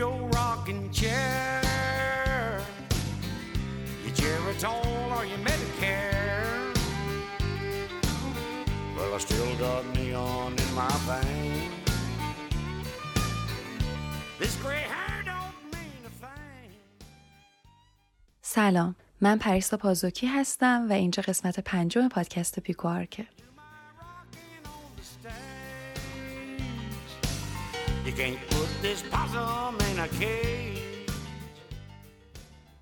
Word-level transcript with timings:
your 0.00 0.20
rocking 0.38 0.90
chair, 0.90 1.60
your 4.04 4.14
Geritol 4.20 4.86
or 5.16 5.24
your 5.32 5.42
Medicare. 5.48 6.74
Well, 8.96 9.12
I 9.14 9.18
still 9.18 9.52
got 9.64 9.82
neon 9.96 10.52
in 10.64 10.70
my 10.82 10.94
veins. 11.08 11.90
This 14.40 14.54
gray 14.62 14.84
hair 14.94 15.18
don't 15.30 15.58
mean 15.74 16.02
a 16.10 16.12
thing. 16.22 16.70
سلام 18.42 18.96
من 19.20 19.38
پریسا 19.38 19.76
پازوکی 19.76 20.26
هستم 20.26 20.86
و 20.90 20.92
اینجا 20.92 21.22
قسمت 21.22 21.60
پنجم 21.60 22.08
پادکست 22.08 22.60
پیکو 22.60 22.88
آرکه 22.88 23.26
Rocking 23.26 24.64
on 24.64 24.90
the 24.96 25.04
stage. 25.14 25.60
You 28.06 28.12
can't 28.12 28.40
put 28.50 28.59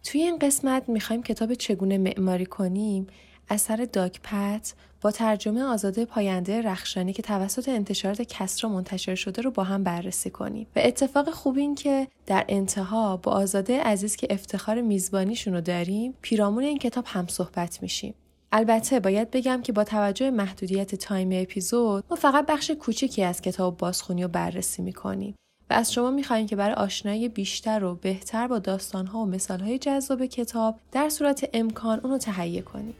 توی 0.04 0.22
این 0.22 0.38
قسمت 0.38 0.88
می‌خوایم 0.88 1.22
کتاب 1.22 1.54
چگونه 1.54 1.98
معماری 1.98 2.46
کنیم 2.46 3.06
اثر 3.48 3.88
داگ 3.92 4.12
پت 4.22 4.74
با 5.00 5.10
ترجمه 5.10 5.62
آزاده 5.62 6.04
پاینده 6.04 6.62
رخشانی 6.62 7.12
که 7.12 7.22
توسط 7.22 7.68
انتشارات 7.68 8.22
کسرا 8.22 8.70
منتشر 8.70 9.14
شده 9.14 9.42
رو 9.42 9.50
با 9.50 9.64
هم 9.64 9.84
بررسی 9.84 10.30
کنیم. 10.30 10.66
و 10.76 10.80
اتفاق 10.84 11.30
خوب 11.30 11.56
این 11.56 11.74
که 11.74 12.08
در 12.26 12.44
انتها 12.48 13.16
با 13.16 13.32
آزاده 13.32 13.82
عزیز 13.82 14.16
که 14.16 14.26
افتخار 14.30 14.80
میزبانیشون 14.80 15.54
رو 15.54 15.60
داریم 15.60 16.14
پیرامون 16.22 16.64
این 16.64 16.78
کتاب 16.78 17.04
هم 17.06 17.26
صحبت 17.26 17.82
میشیم. 17.82 18.14
البته 18.52 19.00
باید 19.00 19.30
بگم 19.30 19.62
که 19.62 19.72
با 19.72 19.84
توجه 19.84 20.30
محدودیت 20.30 20.94
تایم 20.94 21.30
اپیزود 21.32 22.04
ما 22.10 22.16
فقط 22.16 22.46
بخش 22.46 22.70
کوچکی 22.70 23.24
از 23.24 23.42
کتاب 23.42 23.76
بازخونی 23.76 24.22
رو 24.22 24.28
بررسی 24.28 24.82
می‌کنیم. 24.82 25.34
و 25.70 25.74
از 25.74 25.92
شما 25.92 26.10
می‌خواهیم 26.10 26.46
که 26.46 26.56
برای 26.56 26.74
آشنایی 26.74 27.28
بیشتر 27.28 27.84
و 27.84 27.94
بهتر 27.94 28.48
با 28.48 28.58
داستانها 28.58 29.18
و 29.18 29.26
مثالهای 29.26 29.78
جذاب 29.78 30.26
کتاب 30.26 30.80
در 30.92 31.08
صورت 31.08 31.50
امکان 31.52 32.00
اونو 32.00 32.18
تهیه 32.18 32.62
کنیم. 32.62 32.94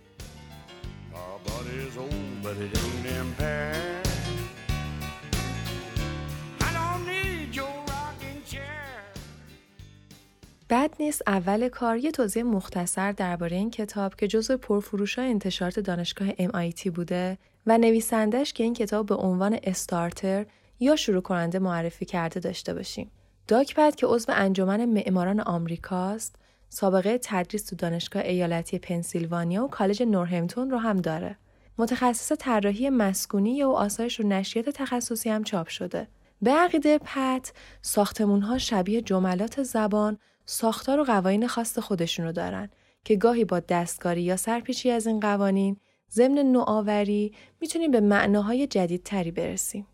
بعد 10.69 10.95
نیست 11.01 11.23
اول 11.27 11.69
کار 11.69 11.97
یه 11.97 12.11
توضیح 12.11 12.43
مختصر 12.43 13.13
درباره 13.13 13.57
این 13.57 13.71
کتاب 13.71 14.15
که 14.15 14.29
جزو 14.29 14.57
پرفروش 14.57 15.19
های 15.19 15.29
انتشارات 15.29 15.81
دانشگاه 15.81 16.31
MIT 16.31 16.87
بوده 16.95 17.39
و 17.67 17.79
نویسندش 17.79 18.53
که 18.53 18.65
این 18.65 18.75
کتاب 18.75 19.07
به 19.07 19.15
عنوان 19.15 19.59
استارتر 19.63 20.47
یا 20.81 20.97
شروع 20.97 21.23
کننده 21.23 21.59
معرفی 21.59 22.05
کرده 22.05 22.41
داشته 22.41 22.75
باشیم. 22.75 23.11
داکپد 23.49 23.95
که 23.95 24.07
عضو 24.07 24.33
انجمن 24.37 24.85
معماران 24.85 25.41
آمریکاست، 25.41 26.37
سابقه 26.69 27.19
تدریس 27.23 27.65
تو 27.65 27.77
دانشگاه 27.77 28.23
ایالتی 28.23 28.79
پنسیلوانیا 28.79 29.65
و 29.65 29.69
کالج 29.69 30.03
نورهمتون 30.03 30.71
رو 30.71 30.79
هم 30.79 30.97
داره. 30.97 31.37
متخصص 31.79 32.33
طراحی 32.33 32.91
مسکونی 32.91 33.63
و 33.63 33.69
آثارش 33.69 34.21
رو 34.21 34.29
نشریات 34.29 34.69
تخصصی 34.69 35.31
هم 35.31 35.45
چاپ 35.45 35.69
شده. 35.69 36.09
به 36.43 36.51
عقیده 36.51 36.99
پت 36.99 37.53
ساختمونها 37.83 38.59
شبیه 38.59 39.03
جملات 39.03 39.63
زبان 39.63 40.19
ساختار 40.47 41.01
و 41.01 41.05
قوانین 41.05 41.47
خاص 41.47 41.79
خودشونو 41.79 42.33
دارن 42.33 42.69
که 43.05 43.17
گاهی 43.17 43.45
با 43.45 43.61
دستکاری 43.61 44.23
یا 44.23 44.37
سرپیچی 44.37 44.91
از 44.91 45.07
این 45.07 45.21
قوانین 45.21 45.77
ضمن 46.11 46.39
نوآوری 46.39 47.33
می‌تونیم 47.61 47.91
به 47.91 48.01
معناهای 48.01 48.67
جدیدتری 48.67 49.31
برسیم. 49.31 49.87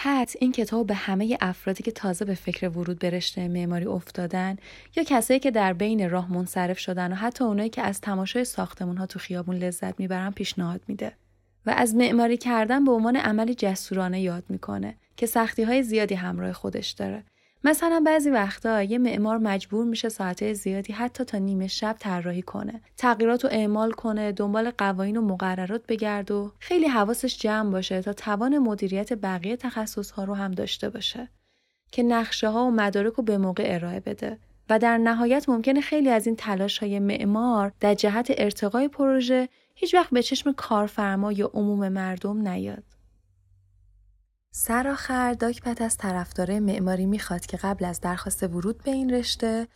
پت 0.00 0.36
این 0.40 0.52
کتاب 0.52 0.86
به 0.86 0.94
همه 0.94 1.38
افرادی 1.40 1.82
که 1.82 1.90
تازه 1.90 2.24
به 2.24 2.34
فکر 2.34 2.68
ورود 2.68 2.98
به 2.98 3.10
رشته 3.10 3.48
معماری 3.48 3.86
افتادن 3.86 4.56
یا 4.96 5.02
کسایی 5.02 5.40
که 5.40 5.50
در 5.50 5.72
بین 5.72 6.10
راه 6.10 6.32
منصرف 6.32 6.78
شدن 6.78 7.12
و 7.12 7.14
حتی 7.14 7.44
اونایی 7.44 7.70
که 7.70 7.82
از 7.82 8.00
تماشای 8.00 8.44
ساختمون 8.44 8.96
ها 8.96 9.06
تو 9.06 9.18
خیابون 9.18 9.56
لذت 9.56 10.00
می‌برن 10.00 10.30
پیشنهاد 10.30 10.80
میده. 10.88 11.12
و 11.66 11.70
از 11.70 11.94
معماری 11.94 12.36
کردن 12.36 12.84
به 12.84 12.92
عنوان 12.92 13.16
عملی 13.16 13.54
جسورانه 13.54 14.20
یاد 14.20 14.44
می‌کنه 14.48 14.94
که 15.16 15.26
سختی 15.26 15.62
های 15.62 15.82
زیادی 15.82 16.14
همراه 16.14 16.52
خودش 16.52 16.90
داره. 16.90 17.24
مثلا 17.64 18.02
بعضی 18.06 18.30
وقتا 18.30 18.82
یه 18.82 18.98
معمار 18.98 19.38
مجبور 19.38 19.84
میشه 19.84 20.08
ساعته 20.08 20.52
زیادی 20.52 20.92
حتی 20.92 21.24
تا 21.24 21.38
نیمه 21.38 21.66
شب 21.66 21.96
طراحی 21.98 22.42
کنه. 22.42 22.80
تغییرات 22.96 23.44
رو 23.44 23.50
اعمال 23.52 23.90
کنه 23.90 24.32
دنبال 24.32 24.70
قوانین 24.70 25.16
و 25.16 25.20
مقررات 25.20 25.86
بگرد 25.88 26.30
و 26.30 26.52
خیلی 26.58 26.86
حواسش 26.86 27.38
جمع 27.38 27.70
باشه 27.70 28.02
تا 28.02 28.12
توان 28.12 28.58
مدیریت 28.58 29.12
بقیه 29.12 29.56
تخصص 29.56 30.10
ها 30.10 30.24
رو 30.24 30.34
هم 30.34 30.50
داشته 30.50 30.90
باشه. 30.90 31.28
که 31.92 32.02
نقشه 32.02 32.48
ها 32.48 32.66
و 32.66 32.70
مدارک 32.70 33.12
رو 33.12 33.24
به 33.24 33.38
موقع 33.38 33.64
ارائه 33.66 34.00
بده. 34.00 34.38
و 34.70 34.78
در 34.78 34.98
نهایت 34.98 35.48
ممکنه 35.48 35.80
خیلی 35.80 36.08
از 36.08 36.26
این 36.26 36.36
تلاش 36.36 36.78
های 36.78 36.98
معمار 36.98 37.72
در 37.80 37.94
جهت 37.94 38.26
ارتقای 38.38 38.88
پروژه 38.88 39.48
هیچ 39.74 39.94
وقت 39.94 40.10
به 40.10 40.22
چشم 40.22 40.52
کارفرما 40.52 41.32
یا 41.32 41.50
عموم 41.54 41.88
مردم 41.88 42.48
نیاد. 42.48 42.84
سرآخر 44.50 45.32
داکپت 45.32 45.82
از 45.82 45.96
طرفدارای 45.96 46.60
معماری 46.60 47.06
می‌خواد 47.06 47.46
که 47.46 47.56
قبل 47.56 47.84
از 47.84 48.00
درخواست 48.00 48.42
ورود 48.42 48.82
به 48.82 48.90
این 48.90 49.14
رشته 49.14 49.68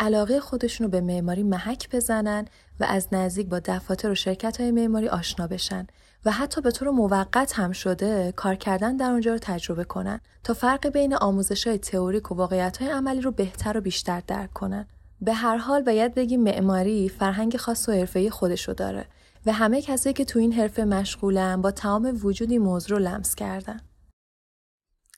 علاقه 0.00 0.40
خودشون 0.40 0.84
رو 0.84 0.90
به 0.90 1.00
معماری 1.00 1.42
محک 1.42 1.88
بزنن 1.90 2.44
و 2.80 2.84
از 2.84 3.08
نزدیک 3.12 3.48
با 3.48 3.58
دفاتر 3.58 4.10
و 4.10 4.14
شرکت 4.14 4.60
های 4.60 4.70
معماری 4.70 5.08
آشنا 5.08 5.46
بشن 5.46 5.86
و 6.24 6.30
حتی 6.30 6.60
به 6.60 6.70
طور 6.70 6.90
موقت 6.90 7.58
هم 7.58 7.72
شده 7.72 8.32
کار 8.36 8.54
کردن 8.54 8.96
در 8.96 9.10
اونجا 9.10 9.32
رو 9.32 9.38
تجربه 9.38 9.84
کنن 9.84 10.20
تا 10.44 10.54
فرق 10.54 10.88
بین 10.88 11.14
آموزش 11.14 11.66
های 11.66 11.78
تئوریک 11.78 12.32
و 12.32 12.34
واقعیت 12.34 12.76
های 12.76 12.90
عملی 12.90 13.20
رو 13.20 13.30
بهتر 13.30 13.78
و 13.78 13.80
بیشتر 13.80 14.22
درک 14.26 14.52
کنن. 14.52 14.86
به 15.20 15.32
هر 15.34 15.56
حال 15.56 15.82
باید 15.82 16.14
بگیم 16.14 16.42
معماری 16.42 17.08
فرهنگ 17.08 17.56
خاص 17.56 17.88
و 17.88 17.92
حرفه‌ای 17.92 18.30
خودشو 18.30 18.72
داره 18.72 19.06
و 19.46 19.52
همه 19.52 19.82
کسایی 19.82 20.14
که 20.14 20.24
تو 20.24 20.38
این 20.38 20.52
حرفه 20.52 20.84
مشغولن 20.84 21.62
با 21.62 21.70
تمام 21.70 22.18
وجودی 22.22 22.58
موضوع 22.58 22.98
رو 22.98 23.04
لمس 23.04 23.34
کردن. 23.34 23.80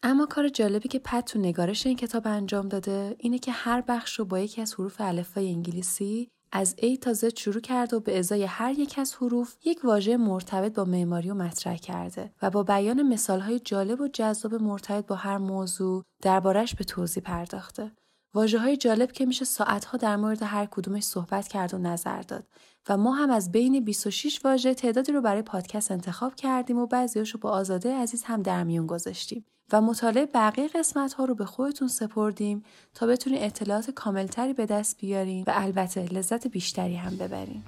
اما 0.02 0.26
کار 0.26 0.48
جالبی 0.48 0.88
که 0.88 0.98
پت 0.98 1.24
تو 1.24 1.38
نگارش 1.38 1.86
این 1.86 1.96
کتاب 1.96 2.26
انجام 2.26 2.68
داده 2.68 3.16
اینه 3.18 3.38
که 3.38 3.52
هر 3.52 3.80
بخش 3.80 4.18
رو 4.18 4.24
با 4.24 4.38
یکی 4.38 4.60
از 4.60 4.74
حروف 4.74 5.00
الفبای 5.00 5.48
انگلیسی 5.48 6.28
از 6.52 6.76
A 6.78 6.98
تا 7.00 7.14
Z 7.14 7.38
شروع 7.38 7.60
کرده 7.60 7.96
و 7.96 8.00
به 8.00 8.18
ازای 8.18 8.44
هر 8.44 8.78
یک 8.78 8.98
از 8.98 9.14
حروف 9.14 9.56
یک 9.64 9.84
واژه 9.84 10.16
مرتبط 10.16 10.74
با 10.74 10.84
معماری 10.84 11.28
رو 11.28 11.34
مطرح 11.34 11.76
کرده 11.76 12.32
و 12.42 12.50
با 12.50 12.62
بیان 12.62 13.02
مثالهای 13.02 13.58
جالب 13.58 14.00
و 14.00 14.08
جذاب 14.08 14.54
مرتبط 14.54 15.06
با 15.06 15.16
هر 15.16 15.38
موضوع 15.38 16.04
دربارش 16.22 16.74
به 16.74 16.84
توضیح 16.84 17.22
پرداخته. 17.22 17.92
واجه 18.34 18.76
جالب 18.76 19.12
که 19.12 19.26
میشه 19.26 19.44
ساعتها 19.44 19.98
در 19.98 20.16
مورد 20.16 20.42
هر 20.42 20.66
کدومش 20.66 21.02
صحبت 21.02 21.48
کرد 21.48 21.74
و 21.74 21.78
نظر 21.78 22.22
داد 22.22 22.44
و 22.88 22.96
ما 22.96 23.12
هم 23.12 23.30
از 23.30 23.52
بین 23.52 23.84
26 23.84 24.40
واژه 24.44 24.74
تعدادی 24.74 25.12
رو 25.12 25.20
برای 25.20 25.42
پادکست 25.42 25.90
انتخاب 25.90 26.34
کردیم 26.34 26.78
و 26.78 26.86
بعضیاشو 26.86 27.38
با 27.38 27.50
آزاده 27.50 27.94
عزیز 27.94 28.22
هم 28.24 28.42
در 28.42 28.64
میون 28.64 28.86
گذاشتیم 28.86 29.44
و 29.72 29.80
مطالعه 29.80 30.26
بقیه 30.26 30.68
قسمت 30.68 31.12
ها 31.12 31.24
رو 31.24 31.34
به 31.34 31.44
خودتون 31.44 31.88
سپردیم 31.88 32.64
تا 32.94 33.06
بتونید 33.06 33.42
اطلاعات 33.42 33.90
کاملتری 33.90 34.52
به 34.52 34.66
دست 34.66 34.98
بیارین 34.98 35.44
و 35.46 35.52
البته 35.54 36.04
لذت 36.04 36.46
بیشتری 36.46 36.96
هم 36.96 37.16
ببرین. 37.16 37.62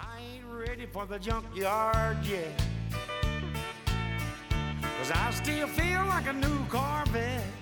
I 5.15 5.31
still 5.43 5.69
feel 5.78 6.03
like 6.15 6.27
a 6.33 6.37
new 6.45 6.59
Corvette. 6.75 7.62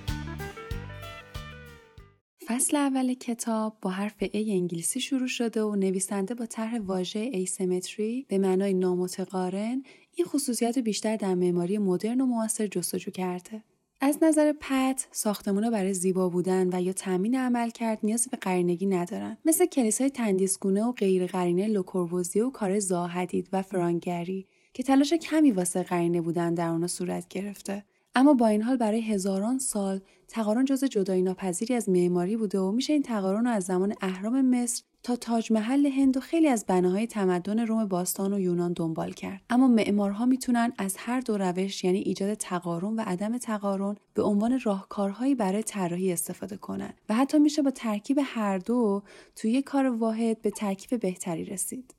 فصل 2.50 2.76
اول 2.76 3.14
کتاب 3.14 3.76
با 3.82 3.90
حرف 3.90 4.24
A 4.24 4.34
انگلیسی 4.34 5.00
شروع 5.00 5.26
شده 5.26 5.62
و 5.62 5.74
نویسنده 5.74 6.34
با 6.34 6.46
طرح 6.46 6.78
واژه 6.78 7.18
asymmetry 7.18 8.26
به 8.28 8.38
معنای 8.38 8.74
نامتقارن 8.74 9.82
این 10.14 10.26
خصوصیت 10.26 10.76
رو 10.76 10.82
بیشتر 10.82 11.16
در 11.16 11.34
معماری 11.34 11.78
مدرن 11.78 12.20
و 12.20 12.26
معاصر 12.26 12.66
جستجو 12.66 13.10
کرده. 13.10 13.62
از 14.00 14.18
نظر 14.22 14.54
پت 14.60 15.08
ساختمونا 15.10 15.70
برای 15.70 15.94
زیبا 15.94 16.28
بودن 16.28 16.74
و 16.74 16.82
یا 16.82 16.92
تامین 16.92 17.38
عملکرد 17.38 17.98
نیازی 18.02 18.30
به 18.30 18.36
قرینگی 18.36 18.86
ندارن 18.86 19.36
مثل 19.44 19.66
کلیسای 19.66 20.10
تندیسگونه 20.10 20.84
و 20.84 20.92
غیر 20.92 21.26
قرینه 21.26 21.68
لوکوربوزیه 21.68 22.40
و 22.40 22.50
کار 22.50 22.78
زاها 22.78 23.02
حدید 23.02 23.48
و 23.52 23.62
فرانک 23.62 24.15
گری 24.15 24.46
که 24.74 24.82
تلاش 24.82 25.12
کمی 25.12 25.50
واسه 25.50 25.82
قرینه 25.82 26.20
بودن 26.20 26.54
در 26.54 26.68
اونا 26.68 26.86
صورت 26.86 27.28
گرفته 27.28 27.84
اما 28.14 28.34
با 28.34 28.46
این 28.46 28.62
حال 28.62 28.76
برای 28.76 29.00
هزاران 29.00 29.58
سال 29.58 30.00
تقارن 30.28 30.64
جز 30.64 30.84
جدایی 30.84 31.22
ناپذیری 31.22 31.74
از 31.74 31.88
معماری 31.88 32.36
بوده 32.36 32.58
و 32.58 32.72
میشه 32.72 32.92
این 32.92 33.02
تقارن 33.02 33.44
رو 33.44 33.50
از 33.50 33.64
زمان 33.64 33.94
اهرام 34.00 34.50
مصر 34.50 34.82
تا 35.02 35.16
تاج 35.16 35.52
محل 35.52 35.86
هند 35.86 36.16
و 36.16 36.20
خیلی 36.20 36.48
از 36.48 36.66
بناهای 36.66 37.06
تمدن 37.06 37.66
روم 37.66 37.84
باستان 37.84 38.32
و 38.32 38.40
یونان 38.40 38.72
دنبال 38.72 39.12
کرد. 39.12 39.40
اما 39.50 39.68
معمارها 39.68 40.26
می‌تونن 40.26 40.72
از 40.78 40.96
هر 40.98 41.20
دو 41.20 41.38
روش 41.38 41.84
یعنی 41.84 41.98
ایجاد 41.98 42.34
تقارن 42.34 42.96
و 42.96 43.00
عدم 43.06 43.38
تقارن 43.38 43.96
به 44.14 44.22
عنوان 44.22 44.60
راهکارهایی 44.62 45.34
برای 45.34 45.62
طراحی 45.62 46.12
استفاده 46.12 46.56
کنن. 46.56 46.92
و 47.08 47.14
حتی 47.14 47.38
میشه 47.38 47.62
با 47.62 47.70
ترکیب 47.70 48.18
هر 48.24 48.58
دو 48.58 49.02
توی 49.36 49.62
کار 49.62 49.86
واحد 49.86 50.42
به 50.42 50.50
ترکیب 50.50 51.00
بهتری 51.00 51.44
رسید. 51.44 51.94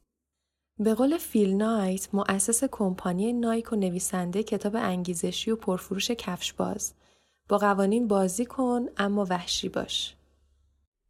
به 0.84 0.94
قول 0.94 1.18
فیل 1.18 1.56
نایت 1.56 2.10
مؤسس 2.14 2.64
کمپانی 2.64 3.34
نایک 3.34 3.74
و 3.74 3.76
نویسنده 3.76 4.44
کتاب 4.44 4.76
انگیزشی 4.76 5.52
و 5.52 5.56
پرفروش 5.56 6.12
کفشباز 6.12 6.94
با 7.50 7.58
قوانین 7.58 8.08
بازی 8.08 8.46
کن 8.46 8.86
اما 8.98 9.28
وحشی 9.30 9.70
باش. 9.70 10.16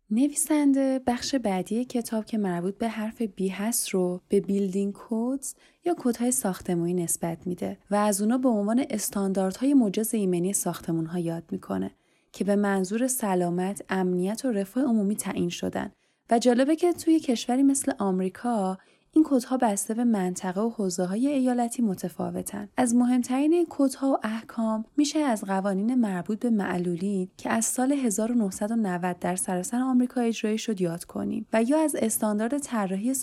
نویسنده 0.10 1.02
بخش 1.08 1.36
بعدی 1.36 1.86
کتاب 1.86 2.26
که 2.26 2.38
مربوط 2.38 2.78
به 2.78 2.88
حرف 2.88 3.22
بی 3.22 3.48
هست 3.48 3.90
رو 3.90 4.22
به 4.30 4.40
بیلدینگ 4.40 4.94
کودز 4.94 5.56
یا 5.86 5.94
کودهای 5.94 6.32
ساختمانی 6.32 6.94
نسبت 6.94 7.48
میده 7.48 7.78
و 7.92 7.96
از 7.96 8.22
اونا 8.22 8.38
به 8.38 8.50
عنوان 8.50 8.86
استانداردهای 8.90 9.74
مجاز 9.74 10.14
ایمنی 10.14 10.54
ساختمون 10.54 11.06
ها 11.06 11.20
یاد 11.20 11.44
می‌کنه 11.52 11.92
که 12.32 12.44
به 12.44 12.56
منظور 12.56 13.08
سلامت، 13.08 13.82
امنیت 13.90 14.46
و 14.46 14.52
رفاه 14.52 14.84
عمومی 14.84 15.16
تعیین 15.16 15.50
شدن 15.50 15.92
و 16.30 16.40
جالبه 16.40 16.76
که 16.76 16.94
توی 16.94 17.20
کشوری 17.20 17.64
مثل 17.64 17.92
آمریکا 18.00 18.78
این 19.16 19.26
کدها 19.28 19.58
بسته 19.58 19.94
به 19.94 20.04
منطقه 20.04 20.62
و 20.62 20.70
حوزه 20.70 21.06
های 21.06 21.28
ایالتی 21.28 21.82
متفاوتن. 21.82 22.70
از 22.78 22.96
مهمترین 22.96 23.54
این 23.54 23.68
کدها 23.70 24.12
و 24.12 24.18
احکام 24.24 24.86
میشه 24.98 25.20
از 25.20 25.44
قوانین 25.44 25.96
مربوط 25.96 26.40
به 26.40 26.50
معلولین 26.50 27.30
که 27.38 27.50
از 27.50 27.66
سال 27.66 27.92
1990 27.92 29.20
در 29.20 29.36
سراسر 29.36 29.82
آمریکا 29.82 30.22
اجرایی 30.22 30.58
شد 30.58 30.82
یاد 30.82 31.04
کنیم 31.06 31.46
و 31.54 31.64
یا 31.64 31.84
از 31.84 31.96
استاندارد 31.96 32.58
طراحی 32.58 33.14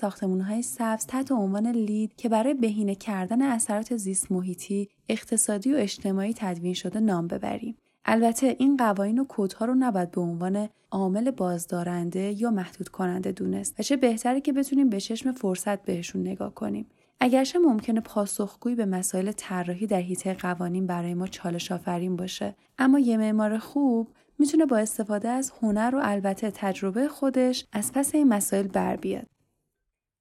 های 0.48 0.62
سبز 0.62 1.06
تحت 1.06 1.32
عنوان 1.32 1.66
لید 1.66 2.16
که 2.16 2.28
برای 2.28 2.54
بهینه 2.54 2.94
کردن 2.94 3.42
اثرات 3.42 3.96
زیست 3.96 4.32
محیطی، 4.32 4.88
اقتصادی 5.08 5.74
و 5.74 5.76
اجتماعی 5.76 6.34
تدوین 6.36 6.74
شده 6.74 7.00
نام 7.00 7.26
ببریم. 7.26 7.76
البته 8.10 8.56
این 8.58 8.76
قوانین 8.76 9.18
و 9.18 9.24
کودها 9.24 9.64
رو 9.64 9.74
نباید 9.74 10.10
به 10.10 10.20
عنوان 10.20 10.68
عامل 10.90 11.30
بازدارنده 11.30 12.42
یا 12.42 12.50
محدود 12.50 12.88
کننده 12.88 13.32
دونست 13.32 13.80
و 13.80 13.82
چه 13.82 13.96
بهتره 13.96 14.40
که 14.40 14.52
بتونیم 14.52 14.88
به 14.88 15.00
چشم 15.00 15.32
فرصت 15.32 15.82
بهشون 15.82 16.20
نگاه 16.20 16.54
کنیم. 16.54 16.86
اگرچه 17.20 17.58
ممکنه 17.58 18.00
پاسخگویی 18.00 18.76
به 18.76 18.86
مسائل 18.86 19.32
طراحی 19.32 19.86
در 19.86 20.00
حیطه 20.00 20.34
قوانین 20.34 20.86
برای 20.86 21.14
ما 21.14 21.26
چالش 21.26 21.72
آفرین 21.72 22.16
باشه 22.16 22.54
اما 22.78 22.98
یه 22.98 23.16
معمار 23.16 23.58
خوب 23.58 24.08
می‌تونه 24.38 24.66
با 24.66 24.76
استفاده 24.76 25.28
از 25.28 25.52
هنر 25.62 25.94
و 25.94 26.00
البته 26.02 26.50
تجربه 26.50 27.08
خودش 27.08 27.66
از 27.72 27.92
پس 27.92 28.14
این 28.14 28.28
مسائل 28.28 28.66
بر 28.66 28.96
بیاد. 28.96 29.26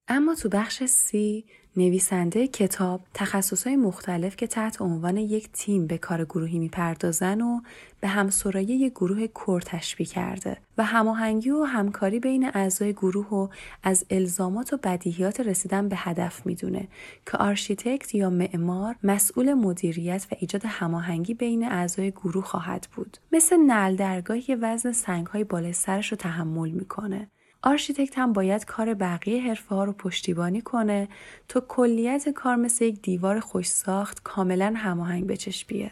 اما 0.08 0.34
تو 0.34 0.48
بخش 0.48 0.84
C 0.84 1.44
نویسنده 1.78 2.48
کتاب 2.48 3.00
تخصصهای 3.14 3.76
مختلف 3.76 4.36
که 4.36 4.46
تحت 4.46 4.82
عنوان 4.82 5.16
یک 5.16 5.48
تیم 5.52 5.86
به 5.86 5.98
کار 5.98 6.24
گروهی 6.24 6.58
می‌پردازن 6.58 7.40
رو 7.40 7.60
به 8.00 8.08
همسرایی 8.08 8.66
یک 8.66 8.92
گروه 8.92 9.26
کور 9.26 9.60
تشبیه 9.60 10.06
کرده 10.06 10.56
و 10.78 10.84
هماهنگی 10.84 11.50
و 11.50 11.62
همکاری 11.62 12.20
بین 12.20 12.50
اعضای 12.54 12.92
گروه 12.92 13.28
رو 13.28 13.48
از 13.82 14.04
الزامات 14.10 14.72
و 14.72 14.76
بدیهیات 14.76 15.40
رسیدن 15.40 15.88
به 15.88 15.96
هدف 15.98 16.46
می‌دونه 16.46 16.88
که 17.26 17.36
آرشیتکت 17.36 18.14
یا 18.14 18.30
معمار 18.30 18.94
مسئول 19.02 19.54
مدیریت 19.54 20.26
و 20.32 20.34
ایجاد 20.38 20.62
هماهنگی 20.64 21.34
بین 21.34 21.64
اعضای 21.64 22.10
گروه 22.10 22.44
خواهد 22.44 22.88
بود. 22.96 23.18
مثل 23.32 23.56
نعل 23.56 23.96
درگاهی 23.96 24.42
که 24.42 24.56
وزن 24.56 24.92
سنگهای 24.92 25.44
بالای 25.44 25.72
سرش 25.72 26.08
رو 26.08 26.16
تحمل 26.16 26.70
می‌کنه. 26.70 27.28
آرشیتکت 27.68 28.18
هم 28.18 28.32
باید 28.32 28.64
کار 28.64 28.94
بقیه 28.94 29.42
حرفه 29.42 29.74
ها 29.74 29.84
رو 29.84 29.92
پشتیبانی 29.92 30.60
کنه 30.60 31.08
تا 31.48 31.60
کلیت 31.60 32.28
کار 32.28 32.56
مثل 32.56 32.84
یک 32.84 33.02
دیوار 33.02 33.40
خوش 33.40 33.66
ساخت 33.66 34.22
کاملا 34.22 34.74
هماهنگ 34.76 35.26
به 35.26 35.36
چشم 35.36 35.66
بیاد. 35.68 35.90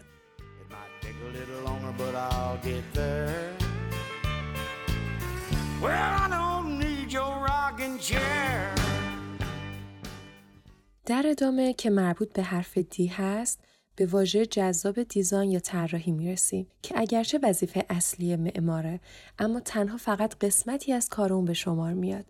در 11.06 11.22
ادامه 11.26 11.72
که 11.72 11.90
مربوط 11.90 12.32
به 12.32 12.42
حرف 12.42 12.78
D 12.78 13.06
هست 13.06 13.60
به 13.96 14.06
واژه 14.06 14.46
جذاب 14.46 15.02
design 15.02 15.50
یا 15.50 15.60
طراحی 15.60 16.12
می‌رسیم 16.12 16.66
که 16.82 16.94
اگرچه 16.98 17.40
وظیفه 17.42 17.86
اصلی 17.90 18.36
معماره 18.36 19.00
اما 19.38 19.60
تنها 19.60 19.96
فقط 19.96 20.34
قسمتی 20.34 20.92
از 20.92 21.08
کار 21.08 21.32
اون 21.32 21.44
به 21.44 21.54
شمار 21.54 21.92
میاد. 21.92 22.24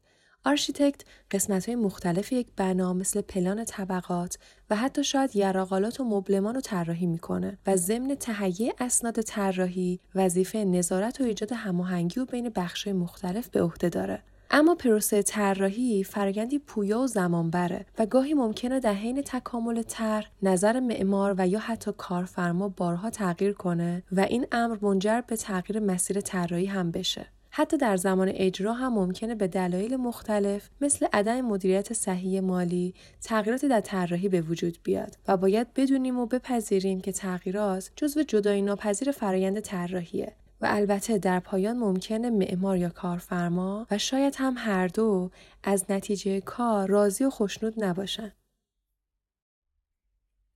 آرشیتکت 0.44 1.02
قسمت 1.30 1.66
های 1.66 1.76
مختلف 1.76 2.32
یک 2.32 2.46
بنا 2.56 2.92
مثل 2.92 3.20
پلان 3.20 3.64
طبقات 3.64 4.38
و 4.70 4.76
حتی 4.76 5.04
شاید 5.04 5.36
یراق‌آلات 5.36 6.00
و 6.00 6.04
مبلمان 6.04 6.54
رو 6.54 6.60
طراحی 6.60 7.06
می‌کنه 7.06 7.58
و 7.66 7.76
ضمن 7.76 8.14
تهیه 8.14 8.74
اسناد 8.78 9.20
طراحی 9.20 10.00
وظیفه 10.14 10.64
نظارت 10.64 11.20
و 11.20 11.24
ایجاد 11.24 11.52
هماهنگی 11.52 12.20
و 12.20 12.24
بین 12.24 12.48
بخش 12.48 12.88
مختلف 12.88 13.48
به 13.48 13.62
عهده 13.62 13.88
داره. 13.88 14.22
اما 14.50 14.74
پروسه 14.74 15.22
طراحی 15.22 16.04
فرایندی 16.04 16.58
پویا 16.58 17.00
و 17.00 17.06
زمان 17.06 17.50
بره 17.50 17.86
و 17.98 18.06
گاهی 18.06 18.34
ممکنه 18.34 18.80
در 18.80 18.94
حین 18.94 19.22
تکامل 19.22 19.82
طرح 19.82 20.30
نظر 20.42 20.80
معمار 20.80 21.34
و 21.38 21.48
یا 21.48 21.58
حتی 21.58 21.90
کارفرما 21.98 22.68
بارها 22.68 23.10
تغییر 23.10 23.52
کنه 23.52 24.02
و 24.12 24.20
این 24.20 24.46
امر 24.52 24.76
منجر 24.82 25.20
به 25.20 25.36
تغییر 25.36 25.80
مسیر 25.80 26.20
طراحی 26.20 26.66
هم 26.66 26.90
بشه. 26.90 27.26
حتی 27.50 27.76
در 27.76 27.96
زمان 27.96 28.28
اجرا 28.34 28.72
هم 28.72 28.92
ممکنه 28.94 29.34
به 29.34 29.48
دلایل 29.48 29.96
مختلف 29.96 30.68
مثل 30.80 31.06
عدم 31.12 31.40
مدیریت 31.40 31.92
صحیح 31.92 32.40
مالی 32.40 32.94
تغییراتی 33.22 33.68
در 33.68 33.80
طراحی 33.80 34.28
به 34.28 34.40
وجود 34.40 34.78
بیاد 34.82 35.16
و 35.28 35.36
باید 35.36 35.74
بدونیم 35.74 36.18
و 36.18 36.26
بپذیریم 36.26 37.00
که 37.00 37.12
تغییرات 37.12 37.90
جزو 37.96 38.22
جدایی 38.22 38.62
ناپذیر 38.62 39.10
فرایند 39.10 39.60
طراحیه 39.60 40.32
و 40.60 40.66
البته 40.70 41.18
در 41.18 41.40
پایان 41.40 41.76
ممکنه 41.76 42.30
معمار 42.30 42.76
یا 42.76 42.88
کارفرما 42.88 43.86
و 43.90 43.98
شاید 43.98 44.34
هم 44.38 44.54
هر 44.56 44.88
دو 44.88 45.30
از 45.62 45.84
نتیجه 45.88 46.40
کار 46.40 46.88
راضی 46.88 47.24
و 47.24 47.30
خشنود 47.30 47.84
نباشن. 47.84 48.32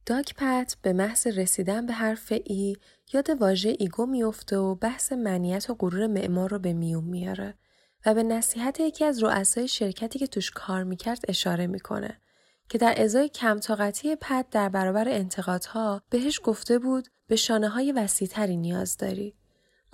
داگ 0.06 0.34
به 0.82 0.92
محض 0.92 1.26
رسیدن 1.26 1.86
به 1.86 1.92
حرف 1.92 2.32
E 2.44 2.76
یاد 3.12 3.30
واژه 3.30 3.76
ego 3.78 4.06
میفته 4.06 4.56
و 4.56 4.74
بحث 4.74 5.12
منیت 5.12 5.70
و 5.70 5.74
غرور 5.74 6.06
معمار 6.06 6.50
رو 6.50 6.58
به 6.58 6.72
میون 6.72 7.04
میاره 7.04 7.54
و 8.06 8.14
به 8.14 8.22
نصیحت 8.22 8.80
یکی 8.80 9.04
از 9.04 9.22
رؤسای 9.22 9.68
شرکتی 9.68 10.18
که 10.18 10.26
توش 10.26 10.50
کار 10.50 10.84
می‌کرد 10.84 11.24
اشاره 11.28 11.66
می‌کنه 11.66 12.20
که 12.68 12.78
در 12.78 12.94
ازای 12.96 13.28
کم 13.28 13.58
طاقتی 13.58 14.16
پت 14.16 14.46
در 14.50 14.68
برابر 14.68 15.08
انتقادها 15.08 16.02
بهش 16.10 16.40
گفته 16.44 16.78
بود 16.78 17.08
به 17.26 17.36
شانه 17.36 17.68
های 17.68 17.92
وسیعتری 17.92 18.56
نیاز 18.56 18.96
داری 18.96 19.34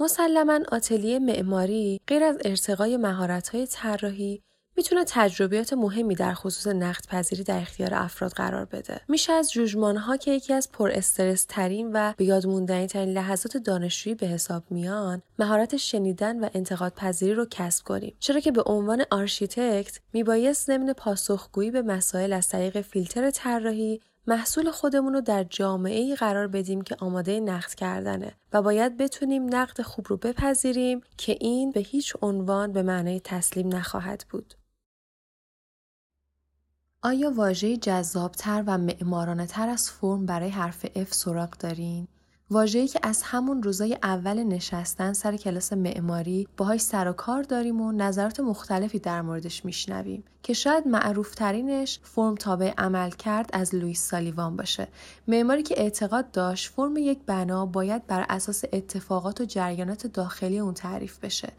مسلما 0.01 0.61
آتلیه 0.73 1.19
معماری 1.19 2.01
غیر 2.07 2.25
از 2.25 2.39
ارتقای 2.45 2.97
مهارت‌های 2.97 3.67
طراحی 3.67 4.43
می‌تونه 4.77 5.05
تجربیات 5.07 5.73
مهمی 5.73 6.15
در 6.15 6.35
خصوص 6.35 6.67
نقد 6.67 7.07
پذیری 7.07 7.43
در 7.43 7.61
اختیار 7.61 7.95
افراد 7.95 8.33
قرار 8.33 8.65
بده. 8.65 9.01
میشه 9.09 9.33
از 9.33 9.53
ژوژمان 9.53 9.97
ها 9.97 10.17
که 10.17 10.31
یکی 10.31 10.53
از 10.53 10.73
پر 10.73 10.91
استرس 10.91 11.47
ترین 11.49 11.91
و 11.93 12.13
به 12.17 12.25
یاد 12.25 12.87
ترین 12.87 13.09
لحظات 13.09 13.57
دانشجویی 13.57 14.15
به 14.15 14.27
حساب 14.27 14.63
میان، 14.71 15.23
مهارت 15.39 15.77
شنیدن 15.77 16.41
و 16.41 16.49
انتقاد 16.55 16.93
پذیری 16.95 17.35
رو 17.35 17.47
کسب 17.51 17.85
کنیم. 17.85 18.17
چرا 18.19 18.41
که 18.41 18.53
به 18.53 18.63
عنوان 18.67 19.05
آرشیتکت 19.11 20.01
میبایست 20.13 20.67
ضمن 20.67 20.93
پاسخگویی 20.93 21.71
به 21.71 21.83
مسائل 21.83 22.33
از 22.33 22.49
طریق 22.49 22.81
فیلتر 22.81 23.31
طراحی 23.31 24.01
محصول 24.29 24.71
خودمون 24.71 25.13
رو 25.13 25.21
در 25.21 25.45
جامعه 25.45 25.99
ای 26.01 26.15
قرار 26.17 26.47
بدیم 26.49 26.81
که 26.81 26.97
آماده 26.99 27.41
نقد 27.41 27.75
کردنه 27.75 28.33
و 28.53 28.63
باید 28.63 28.97
بتونیم 28.97 29.55
نقد 29.55 29.83
خوب 29.83 30.07
رو 30.09 30.17
بپذیریم 30.17 31.01
که 31.17 31.37
این 31.41 31.71
به 31.71 31.81
هیچ 31.81 32.17
عنوان 32.23 32.73
به 32.73 32.83
معنای 32.83 33.21
تسلیم 33.21 33.75
نخواهد 33.75 34.25
بود. 34.31 34.55
آیا 37.03 37.31
واژه 37.31 37.77
جذابتر 37.77 38.65
و 38.67 38.79
معمارانه 38.79 39.47
تر 39.47 39.69
از 39.69 39.91
فرم 39.91 40.27
برای 40.27 40.49
حرف 40.49 40.87
F 40.87 41.13
سراغ 41.13 41.51
دارین؟ 41.59 42.09
واژه‌ای 42.51 42.89
که 42.89 42.99
از 43.03 43.23
همون 43.23 43.63
روزای 43.63 43.99
اول 44.03 44.43
نشستن 44.43 45.13
سر 45.13 45.37
کلاس 45.37 45.73
معماری 45.73 46.49
باهاش 46.57 46.81
سر 46.81 47.09
و 47.09 47.13
کار 47.13 47.43
داریم 47.43 47.81
و 47.81 47.93
نظرات 47.93 48.41
مختلفی 48.41 48.99
در 48.99 49.23
موردش 49.23 49.65
میشنویم 49.65 50.25
که 50.43 50.53
شاید 50.53 50.89
معروف 50.89 51.35
ترینش 51.35 52.01
فرم 52.03 52.35
تابع 52.35 52.73
عمل 52.79 53.11
کرد 53.11 53.51
از 53.53 53.75
لوئیس 53.75 54.01
سالیوان 54.01 54.57
باشه. 54.57 54.89
معماری 55.29 55.63
که 55.63 55.81
اعتقاد 55.81 56.31
داشت 56.31 56.73
فرم 56.73 56.97
یک 56.97 57.19
بنا 57.27 57.67
باید 57.67 58.07
بر 58.07 58.27
اساس 58.29 58.65
اتفاقات 58.73 59.41
و 59.41 59.45
جریانات 59.45 60.07
داخلی 60.07 60.59
اون 60.59 60.75
تعریف 60.75 61.19
بشه 61.19 61.53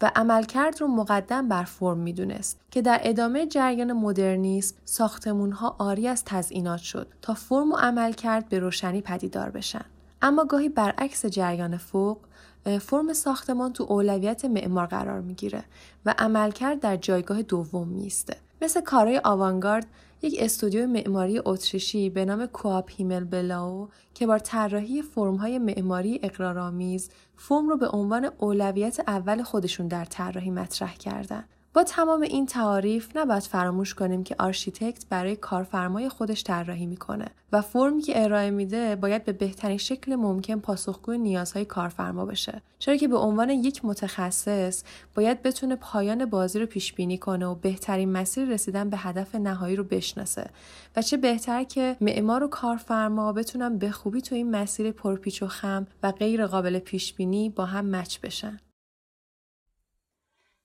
و 0.00 0.10
عملکرد 0.16 0.80
رو 0.80 0.86
مقدم 0.86 1.48
بر 1.48 1.64
فرم 1.64 1.98
می‌دونست 1.98 2.60
که 2.70 2.82
در 2.82 3.00
ادامه 3.02 3.46
جریان 3.46 3.92
مدرنیسم 3.92 4.76
ساختمونها 4.84 5.76
آری 5.78 6.08
از 6.08 6.24
تزئینات 6.24 6.80
شد 6.80 7.06
تا 7.22 7.34
فرم 7.34 7.72
و 7.72 7.76
عملکرد 7.76 8.48
به 8.48 8.58
روشنی 8.58 9.00
پدیدار 9.00 9.50
بشن. 9.50 9.84
اما 10.22 10.44
گاهی 10.44 10.68
برعکس 10.68 11.26
جریان 11.26 11.76
فوق 11.76 12.18
فرم 12.80 13.12
ساختمان 13.12 13.72
تو 13.72 13.84
اولویت 13.84 14.44
معمار 14.44 14.86
قرار 14.86 15.20
می‌گیره 15.20 15.64
و 16.06 16.14
عملکرد 16.18 16.80
در 16.80 16.96
جایگاه 16.96 17.42
دوم 17.42 17.88
میسته 17.88 18.36
مثل 18.62 18.80
کارهای 18.80 19.20
آوانگارد 19.24 19.86
یک 20.22 20.36
استودیو 20.38 20.86
معماری 20.86 21.40
اتریشی 21.44 22.10
به 22.10 22.24
نام 22.24 22.46
کوآپ 22.46 22.90
هیمل 22.96 23.24
بلاو 23.24 23.88
که 24.14 24.26
با 24.26 24.38
طراحی 24.38 25.02
فرمهای 25.02 25.58
معماری 25.58 26.20
اغراق‌آمیز 26.22 27.10
فرم 27.36 27.68
رو 27.68 27.76
به 27.76 27.88
عنوان 27.88 28.30
اولویت 28.38 29.00
اول 29.06 29.42
خودشون 29.42 29.88
در 29.88 30.04
طراحی 30.04 30.50
مطرح 30.50 30.94
کردن. 30.94 31.44
با 31.74 31.84
تمام 31.84 32.22
این 32.22 32.46
تعاریف 32.46 33.16
نباید 33.16 33.42
فراموش 33.42 33.94
کنیم 33.94 34.24
که 34.24 34.36
آرشیتکت 34.38 35.06
برای 35.08 35.36
کارفرمای 35.36 36.08
خودش 36.08 36.44
طراحی 36.44 36.86
می‌کنه 36.86 37.26
و 37.52 37.60
فرمی 37.60 38.02
که 38.02 38.24
ارائه 38.24 38.50
میده 38.50 38.96
باید 38.96 39.24
به 39.24 39.32
بهترین 39.32 39.78
شکل 39.78 40.14
ممکن 40.14 40.58
پاسخگوی 40.58 41.18
نیازهای 41.18 41.64
کارفرما 41.64 42.24
بشه. 42.24 42.62
چرا 42.78 42.96
که 42.96 43.08
به 43.08 43.16
عنوان 43.16 43.50
یک 43.50 43.84
متخصص 43.84 44.82
باید 45.14 45.42
بتونه 45.42 45.76
پایان 45.76 46.24
بازی 46.26 46.58
رو 46.58 46.66
پیش 46.66 46.92
بینی 46.92 47.18
کنه 47.18 47.46
و 47.46 47.54
بهترین 47.54 48.12
مسیر 48.12 48.48
رسیدن 48.48 48.90
به 48.90 48.96
هدف 48.96 49.34
نهایی 49.34 49.76
رو 49.76 49.84
بشناسه 49.84 50.50
و 50.96 51.02
چه 51.02 51.16
بهتر 51.16 51.64
که 51.64 51.96
معمار 52.00 52.44
و 52.44 52.48
کارفرما 52.48 53.32
بتونن 53.32 53.78
به 53.78 53.90
خوبی 53.90 54.20
تو 54.20 54.34
این 54.34 54.50
مسیر 54.50 54.90
پرپیچ 54.90 55.42
و 55.42 55.46
خم 55.46 55.86
و 56.02 56.12
غیر 56.12 56.46
قابل 56.46 56.78
پیش 56.78 57.14
بینی 57.14 57.50
با 57.50 57.64
هم 57.64 57.96
match 57.96 58.18
بشن. 58.20 58.58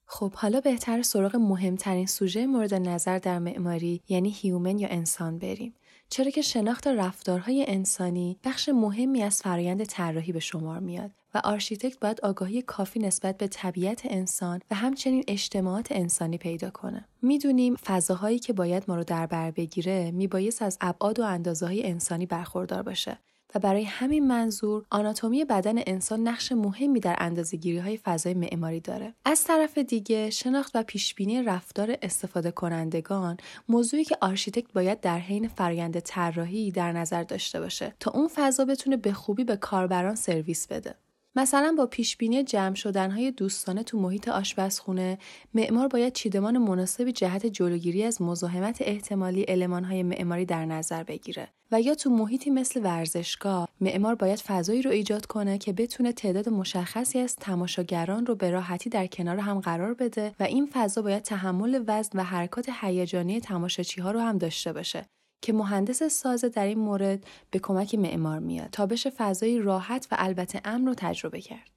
خب 0.10 0.34
حالا 0.34 0.62
بهتر 0.62 1.02
سراغ 1.02 1.36
مهمترین 1.36 2.06
سوژه 2.06 2.46
مورد 2.46 2.74
نظر 2.74 3.18
در 3.18 3.40
معماری 3.40 4.02
یعنی 4.10 4.30
human 4.30 4.80
یا 4.80 4.88
انسان 4.88 5.40
بریم 5.40 5.74
چرا 6.10 6.32
که 6.32 6.42
شناخت 6.42 6.88
رفتارهای 6.88 7.66
انسانی 7.68 8.40
بخش 8.44 8.70
مهمی 8.70 9.24
از 9.24 9.42
فرایند 9.42 9.84
طراحی 9.84 10.32
به 10.32 10.40
شمار 10.40 10.80
میاد 10.80 11.12
و 11.34 11.42
آرشیتکت 11.44 12.00
باید 12.00 12.22
آگاهی 12.22 12.62
کافی 12.62 13.00
نسبت 13.00 13.38
به 13.38 13.48
طبیعت 13.48 14.02
انسان 14.06 14.60
و 14.72 14.76
همچنین 14.76 15.24
اجتماعات 15.28 15.88
انسانی 15.92 16.38
پیدا 16.38 16.70
کنه. 16.70 17.06
می‌دونیم 17.22 17.76
فضاهایی 17.76 18.40
که 18.40 18.54
باید 18.54 18.84
ما 18.88 18.96
رو 18.96 19.04
در 19.04 19.26
بر 19.26 19.52
بگیره 19.52 20.12
میبایست 20.12 20.62
از 20.62 20.78
ابعاد 20.82 21.20
و 21.20 21.24
اندازه 21.24 21.66
های 21.66 21.86
انسانی 21.86 22.26
برخوردار 22.26 22.84
باشه 22.84 23.20
و 23.56 23.60
برای 23.60 23.84
همین 23.84 24.28
منظور 24.28 24.86
آناتومی 24.90 25.46
بدن 25.46 25.76
انسان 25.88 26.28
نقش 26.28 26.52
مهمی 26.52 27.00
در 27.00 27.16
اندازهگیری 27.20 27.78
های 27.78 27.98
فضای 27.98 28.34
معماری 28.34 28.80
داره. 28.80 29.14
از 29.26 29.44
طرف 29.44 29.78
دیگه 29.78 30.30
شناخت 30.30 30.72
و 30.76 30.84
پیشبینی 30.84 31.44
رفتار 31.44 31.98
استفاده 32.02 32.52
کنندگان 32.52 33.38
موضوعی 33.70 34.04
که 34.04 34.18
آرشیتکت 34.22 34.74
باید 34.74 35.00
در 35.00 35.20
حین 35.20 35.48
فرایند 35.48 36.00
طراحی 36.00 36.72
در 36.72 36.92
نظر 36.92 37.24
داشته 37.24 37.60
باشه 37.60 37.94
تا 38.00 38.12
اون 38.12 38.28
فضا 38.36 38.66
بتونه 38.66 38.98
به 38.98 39.14
خوبی 39.14 39.44
به 39.44 39.56
کاربران 39.56 40.16
سرویس 40.16 40.68
بده. 40.68 40.96
مثلا 41.38 41.76
با 41.78 41.86
پیشبینی 41.86 42.44
جمع 42.44 42.76
شدنهای 42.76 43.32
دوستانه 43.32 43.84
تو 43.84 44.00
محیط 44.00 44.28
آشپزخونه 44.28 45.18
معمار 45.54 45.88
باید 45.88 46.14
چیدمان 46.14 46.58
مناسبی 46.58 47.12
جهت 47.12 47.46
جلوگیری 47.46 48.04
از 48.04 48.22
مزاحمت 48.22 48.78
احتمالی 48.82 49.46
المانهای 49.48 50.04
معماری 50.04 50.46
در 50.46 50.66
نظر 50.66 51.04
بگیره. 51.04 51.48
و 51.72 51.82
یا 51.82 51.96
تو 51.96 52.10
محیطی 52.10 52.50
مثل 52.50 52.84
ورزشگاه 52.84 53.68
معمار 53.82 54.16
باید 54.16 54.40
فضایی 54.40 54.82
رو 54.82 54.92
ایجاد 54.92 55.26
کنه 55.26 55.58
که 55.58 55.74
بتونه 55.74 56.12
تعداد 56.12 56.50
مشخصی 56.50 57.20
از 57.20 57.36
تماشاگران 57.36 58.26
رو 58.26 58.36
به 58.36 58.52
راحتی 58.52 58.90
در 58.90 59.08
کنار 59.08 59.38
هم 59.38 59.60
قرار 59.60 59.94
بده 59.94 60.36
و 60.40 60.44
این 60.44 60.70
فضا 60.74 61.02
باید 61.02 61.24
تحمل 61.24 61.84
وزن 61.88 62.20
و 62.20 62.24
حرکات 62.24 62.70
هیجانی 62.82 63.40
تماشاچی 63.40 64.02
ها 64.02 64.12
رو 64.12 64.20
هم 64.20 64.38
داشته 64.38 64.74
باشه. 64.74 65.06
که 65.42 65.54
مهندس 65.54 66.04
سازه 66.04 66.50
در 66.50 66.66
این 66.66 66.80
مورد 66.80 67.24
به 67.52 67.60
کمک 67.60 67.96
معمار 67.96 68.40
میاد. 68.40 68.70
تا 68.70 68.86
بشه 68.86 69.10
فضایی 69.10 69.60
راحت 69.60 70.08
و 70.12 70.16
البته 70.20 70.62
امن 70.66 70.88
رو 70.88 70.94
تجربه 70.98 71.42
کرد. 71.42 71.70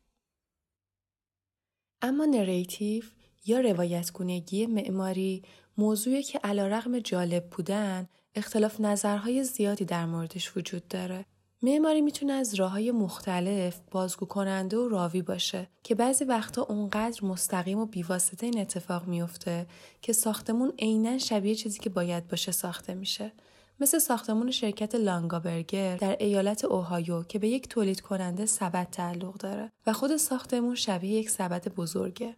اما 2.02 2.24
نریتیو 2.24 3.04
یا 3.46 3.60
روایتگونگی 3.60 4.66
معماری 4.66 5.42
موضوعی 5.78 6.22
که 6.22 6.38
علا 6.38 6.66
رغم 6.66 6.98
جالب 6.98 7.50
بودن 7.50 8.08
اختلاف 8.34 8.80
نظرهای 8.80 9.44
زیادی 9.44 9.84
در 9.84 10.06
موردش 10.06 10.56
وجود 10.56 10.88
داره. 10.88 11.26
معماری 11.62 12.00
می‌تونه 12.00 12.32
از 12.32 12.54
راه 12.54 12.70
های 12.70 12.90
مختلف 12.90 13.80
بازگو 13.90 14.26
کننده 14.26 14.76
و 14.76 14.88
راوی 14.88 15.22
باشه 15.22 15.68
که 15.82 15.94
بعضی 15.94 16.24
وقتا 16.24 16.62
اونقدر 16.62 17.24
مستقیم 17.24 17.78
و 17.78 17.86
بیواسطه 17.86 18.46
این 18.46 18.60
اتفاق 18.60 19.06
میفته 19.06 19.66
که 20.02 20.12
ساختمون 20.12 20.72
عینا 20.78 21.18
شبیه 21.18 21.54
چیزی 21.54 21.78
که 21.78 21.90
باید 21.90 22.28
باشه 22.28 22.52
ساخته 22.52 22.94
میشه. 22.94 23.32
مثل 23.80 23.98
ساختمون 23.98 24.50
شرکت 24.50 24.94
لانگابرگر 24.94 25.96
در 25.96 26.16
ایالت 26.20 26.64
اوهایو 26.64 27.22
که 27.22 27.38
به 27.38 27.48
یک 27.48 27.68
تولید 27.68 28.00
کننده 28.00 28.46
سبد 28.46 28.88
تعلق 28.90 29.34
داره 29.34 29.72
و 29.86 29.92
خود 29.92 30.16
ساختمون 30.16 30.74
شبیه 30.74 31.10
یک 31.10 31.30
سبد 31.30 31.68
بزرگه. 31.68 32.36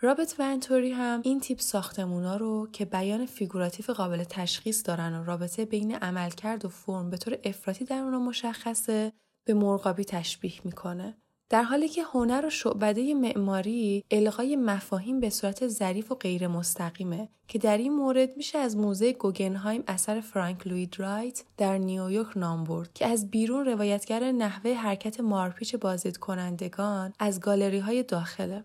رابرت 0.00 0.34
ونتوری 0.38 0.92
هم 0.92 1.20
این 1.24 1.40
تیپ 1.40 1.60
ساختمونا 1.60 2.36
رو 2.36 2.68
که 2.72 2.84
بیان 2.84 3.26
فیگوراتیو 3.26 3.94
قابل 3.94 4.24
تشخیص 4.24 4.82
دارن 4.86 5.14
و 5.20 5.24
رابطه 5.24 5.64
بین 5.64 5.94
عملکرد 5.94 6.64
و 6.64 6.68
فرم 6.68 7.10
به 7.10 7.16
طور 7.16 7.38
افراطی 7.44 7.84
در 7.84 7.98
اونا 7.98 8.18
مشخصه 8.18 9.12
به 9.44 9.54
مرغابی 9.54 10.04
تشبیه 10.04 10.60
می‌کنه 10.64 11.16
در 11.54 11.62
حالی 11.62 11.88
که 11.88 12.02
هنر 12.02 12.46
و 12.46 12.50
شعبده 12.50 13.14
معماری 13.14 14.04
القای 14.10 14.56
مفاهیم 14.56 15.20
به 15.20 15.30
صورت 15.30 15.68
ظریف 15.68 16.12
و 16.12 16.14
غیر 16.14 16.46
مستقیمه 16.46 17.28
که 17.48 17.58
در 17.58 17.78
این 17.78 17.92
مورد 17.92 18.36
میشه 18.36 18.58
از 18.58 18.76
موزه 18.76 19.12
گوگنهایم 19.12 19.84
اثر 19.86 20.20
فرانک 20.20 20.66
لوید 20.66 21.00
رایت 21.00 21.44
در 21.56 21.78
نیویورک 21.78 22.36
نام 22.36 22.64
برد 22.64 22.92
که 22.94 23.06
از 23.06 23.30
بیرون 23.30 23.64
روایتگر 23.64 24.32
نحوه 24.32 24.74
حرکت 24.74 25.20
مارپیچ 25.20 25.76
بازدید 25.76 26.16
کنندگان 26.16 27.12
از 27.18 27.40
گالری 27.40 27.78
های 27.78 28.02
داخله 28.02 28.64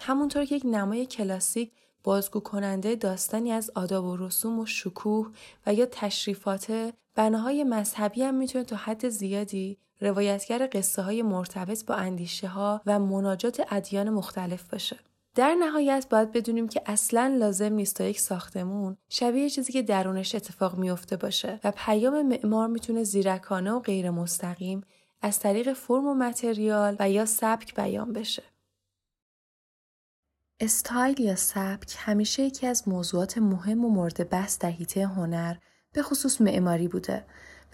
همونطور 0.00 0.44
که 0.44 0.54
یک 0.54 0.62
نمای 0.66 1.06
کلاسیک 1.06 1.72
بازگو 2.04 2.40
کننده 2.40 2.94
داستانی 2.94 3.52
از 3.52 3.70
آداب 3.74 4.04
و 4.04 4.16
رسوم 4.16 4.58
و 4.58 4.66
شکوه 4.66 5.30
و 5.66 5.74
یا 5.74 5.86
تشریفات 5.86 6.92
بناهای 7.14 7.64
مذهبی 7.64 8.22
هم 8.22 8.34
می‌تونه 8.34 8.64
تا 8.64 8.76
حد 8.76 9.08
زیادی 9.08 9.78
روایتگر 10.00 10.68
قصه 10.72 11.02
های 11.02 11.22
مرتبط 11.22 11.84
با 11.84 11.94
اندیشه 11.94 12.48
ها 12.48 12.80
و 12.86 12.98
مناجات 12.98 13.66
ادیان 13.70 14.10
مختلف 14.10 14.70
باشه. 14.70 14.98
در 15.34 15.54
نهایت 15.54 16.06
باید 16.10 16.32
بدونیم 16.32 16.68
که 16.68 16.82
اصلا 16.86 17.36
لازم 17.38 17.72
نیست 17.72 17.96
تا 17.96 18.04
یک 18.04 18.20
ساختمون 18.20 18.96
شبیه 19.08 19.50
چیزی 19.50 19.72
که 19.72 19.82
درونش 19.82 20.34
اتفاق 20.34 20.78
میافته 20.78 21.16
باشه 21.16 21.60
و 21.64 21.72
پیام 21.76 22.22
معمار 22.22 22.68
می‌تونه 22.68 23.04
زیرکانه 23.04 23.72
و 23.72 23.80
غیر 23.80 24.10
مستقیم 24.10 24.80
از 25.22 25.38
طریق 25.38 25.72
فرم 25.72 26.06
و 26.06 26.14
متریال 26.14 26.96
و 27.00 27.10
یا 27.10 27.26
سبک 27.26 27.74
بیان 27.74 28.12
بشه. 28.12 28.42
استایل 30.60 31.20
یا 31.20 31.36
سبک 31.36 31.94
همیشه 31.98 32.42
یکی 32.42 32.66
از 32.66 32.88
موضوعات 32.88 33.38
مهم 33.38 33.84
و 33.84 33.88
مورد 33.88 34.28
بحث 34.30 34.58
در 34.58 34.70
حیطه 34.70 35.06
هنر 35.06 35.54
به 35.92 36.02
خصوص 36.02 36.40
معماری 36.40 36.88
بوده 36.88 37.24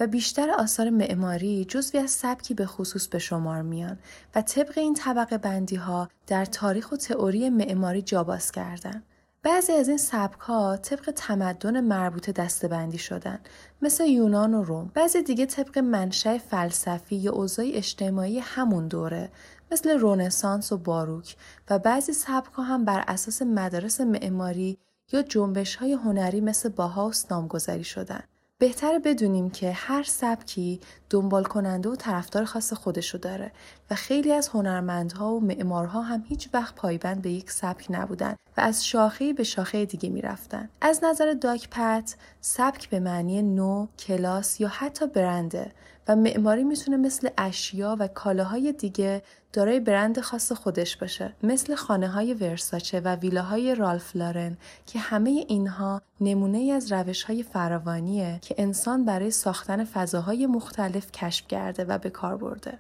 و 0.01 0.07
بیشتر 0.07 0.51
آثار 0.51 0.91
معماری 0.91 1.65
جزوی 1.65 2.01
از 2.01 2.11
سبکی 2.11 2.55
به 2.55 2.67
خصوص 2.67 3.09
به 3.09 3.19
شمار 3.19 3.63
میان 3.63 3.99
و 4.35 4.43
طبق 4.43 4.79
این 4.79 4.95
طبقه 4.95 5.39
بندی 5.39 5.77
ها 5.77 6.09
در 6.27 6.45
تاریخ 6.45 6.93
و 6.93 6.97
تئوری 6.97 7.51
معماری 7.51 8.03
جاباز 8.03 8.53
کردن. 8.53 9.03
بعضی 9.43 9.73
از 9.73 9.89
این 9.89 9.99
سبک 9.99 10.41
ها 10.41 10.77
طبق 10.77 11.13
تمدن 11.17 11.81
مربوطه 11.81 12.33
دستبندی 12.33 12.99
شدن 12.99 13.39
مثل 13.83 14.07
یونان 14.07 14.55
و 14.55 14.63
روم. 14.63 14.91
بعضی 14.95 15.23
دیگه 15.23 15.47
طبق 15.47 15.79
منشأ 15.79 16.39
فلسفی 16.39 17.17
یا 17.17 17.33
اوضاع 17.33 17.67
اجتماعی 17.73 18.39
همون 18.39 18.89
دوره 18.89 19.31
مثل 19.73 19.99
رونسانس 19.99 20.73
و 20.73 20.79
باروک. 20.79 21.37
و 21.71 21.79
بعضی 21.79 22.13
سبک 22.13 22.53
ها 22.53 22.63
هم 22.63 22.85
بر 22.85 23.05
اساس 23.09 23.43
مدارس 23.43 24.01
معماری 24.01 24.79
یا 25.13 25.23
جنبش 25.23 25.77
های 25.77 25.93
هنری 25.93 26.41
مثل 26.41 26.69
باهاوس 26.69 27.33
نامگذاری 27.33 27.85
شدن. 27.85 28.23
بهتره 28.61 28.99
بدونیم 28.99 29.51
که 29.51 29.73
هر 29.73 30.03
سبکی 30.03 30.81
دنبال 31.11 31.45
کننده 31.45 31.89
و 31.89 31.97
طرفدار 31.97 32.45
خاص 32.45 32.73
خودشو 32.73 33.19
داره 33.19 33.53
و 33.91 33.95
خیلی 33.95 34.33
از 34.33 34.49
هنرمندها 34.49 35.33
و 35.33 35.41
معمارها 35.41 36.03
هم 36.03 36.25
هیچ 36.29 36.49
وقت 36.53 36.75
پایبند 36.75 37.23
به 37.23 37.31
یک 37.31 37.51
سبک 37.51 37.87
نبودن 37.91 38.37
و 38.57 38.61
از 38.61 38.87
شاخه 38.87 39.33
به 39.33 39.45
شاخه 39.45 39.85
دیگه 39.85 40.09
می‌رفتن. 40.09 40.69
از 40.81 41.01
نظر 41.05 41.33
داک 41.33 41.69
پت 41.71 42.17
سبک 42.41 42.91
به 42.91 43.01
معنی 43.01 43.43
نو، 43.43 43.87
کلاس 43.99 44.61
یا 44.61 44.69
حتی 44.69 45.07
برنده 45.07 45.73
و 46.09 46.17
معماری 46.17 46.65
می‌تونه 46.65 46.97
مثل 46.97 47.29
اشیا 47.39 47.97
و 47.99 48.09
کالاهای 48.09 48.73
دیگه 48.73 49.23
دارای 49.53 49.81
برند 49.81 50.21
خاص 50.21 50.53
خودش 50.53 50.97
باشه 50.97 51.33
مثل 51.43 51.75
خانه 51.75 52.09
های 52.09 52.35
ورساچه 52.35 53.01
و 53.01 53.17
ویلاهای 53.17 53.75
رالف 53.75 54.17
لارن 54.17 54.57
که 54.87 54.99
همه 54.99 55.45
اینها 55.49 56.03
نمونه 56.21 56.73
از 56.73 56.93
روش 56.93 57.23
های 57.23 57.43
فراوانیه 57.43 58.39
که 58.43 58.55
انسان 58.59 59.05
برای 59.05 59.31
ساختن 59.31 59.85
فضاهای 59.85 60.47
مختلف 60.47 61.00
کشف 61.01 61.49
کرده 61.49 61.85
و 61.85 61.99
به 61.99 62.11
کار 62.11 62.37
برده. 62.37 62.79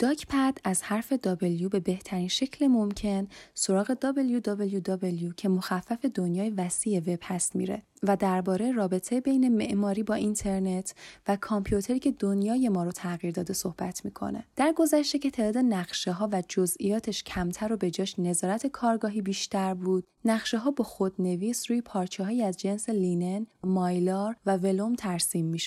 داک 0.00 0.26
پد 0.28 0.58
از 0.64 0.82
حرف 0.82 1.14
W 1.14 1.68
به 1.70 1.80
بهترین 1.80 2.28
شکل 2.28 2.66
ممکن 2.66 3.28
سراغ 3.54 3.94
www 3.94 5.34
که 5.34 5.48
مخفف 5.48 6.04
دنیای 6.04 6.50
وسیع 6.50 6.98
وب 6.98 7.18
هست 7.22 7.56
میره 7.56 7.82
و 8.02 8.16
درباره 8.16 8.72
رابطه 8.72 9.20
بین 9.20 9.56
معماری 9.56 10.02
با 10.02 10.14
اینترنت 10.14 10.94
و 11.28 11.36
کامپیوتری 11.36 11.98
که 11.98 12.12
دنیای 12.12 12.68
ما 12.68 12.84
رو 12.84 12.92
تغییر 12.92 13.32
داده 13.32 13.52
صحبت 13.52 14.04
می‌کنه. 14.04 14.44
در 14.56 14.72
گذشته 14.76 15.18
که 15.18 15.30
تعداد 15.30 15.64
نقشه 15.64 16.12
ها 16.12 16.28
و 16.32 16.42
جزئیاتش 16.48 17.24
کمتر 17.24 17.72
و 17.72 17.76
به 17.76 17.90
جاش 17.90 18.18
نظارت 18.18 18.66
کارگاهی 18.66 19.22
بیشتر 19.22 19.74
بود، 19.74 20.06
نقشه 20.24 20.58
ها 20.58 20.70
با 20.70 20.84
خودنویس 20.84 21.70
روی 21.70 21.80
پارچه 21.80 22.24
های 22.24 22.42
از 22.42 22.56
جنس 22.56 22.88
لینن، 22.88 23.46
مایلار 23.64 24.36
و 24.46 24.56
ولوم 24.56 24.94
ترسیم 24.94 25.46
می 25.46 25.58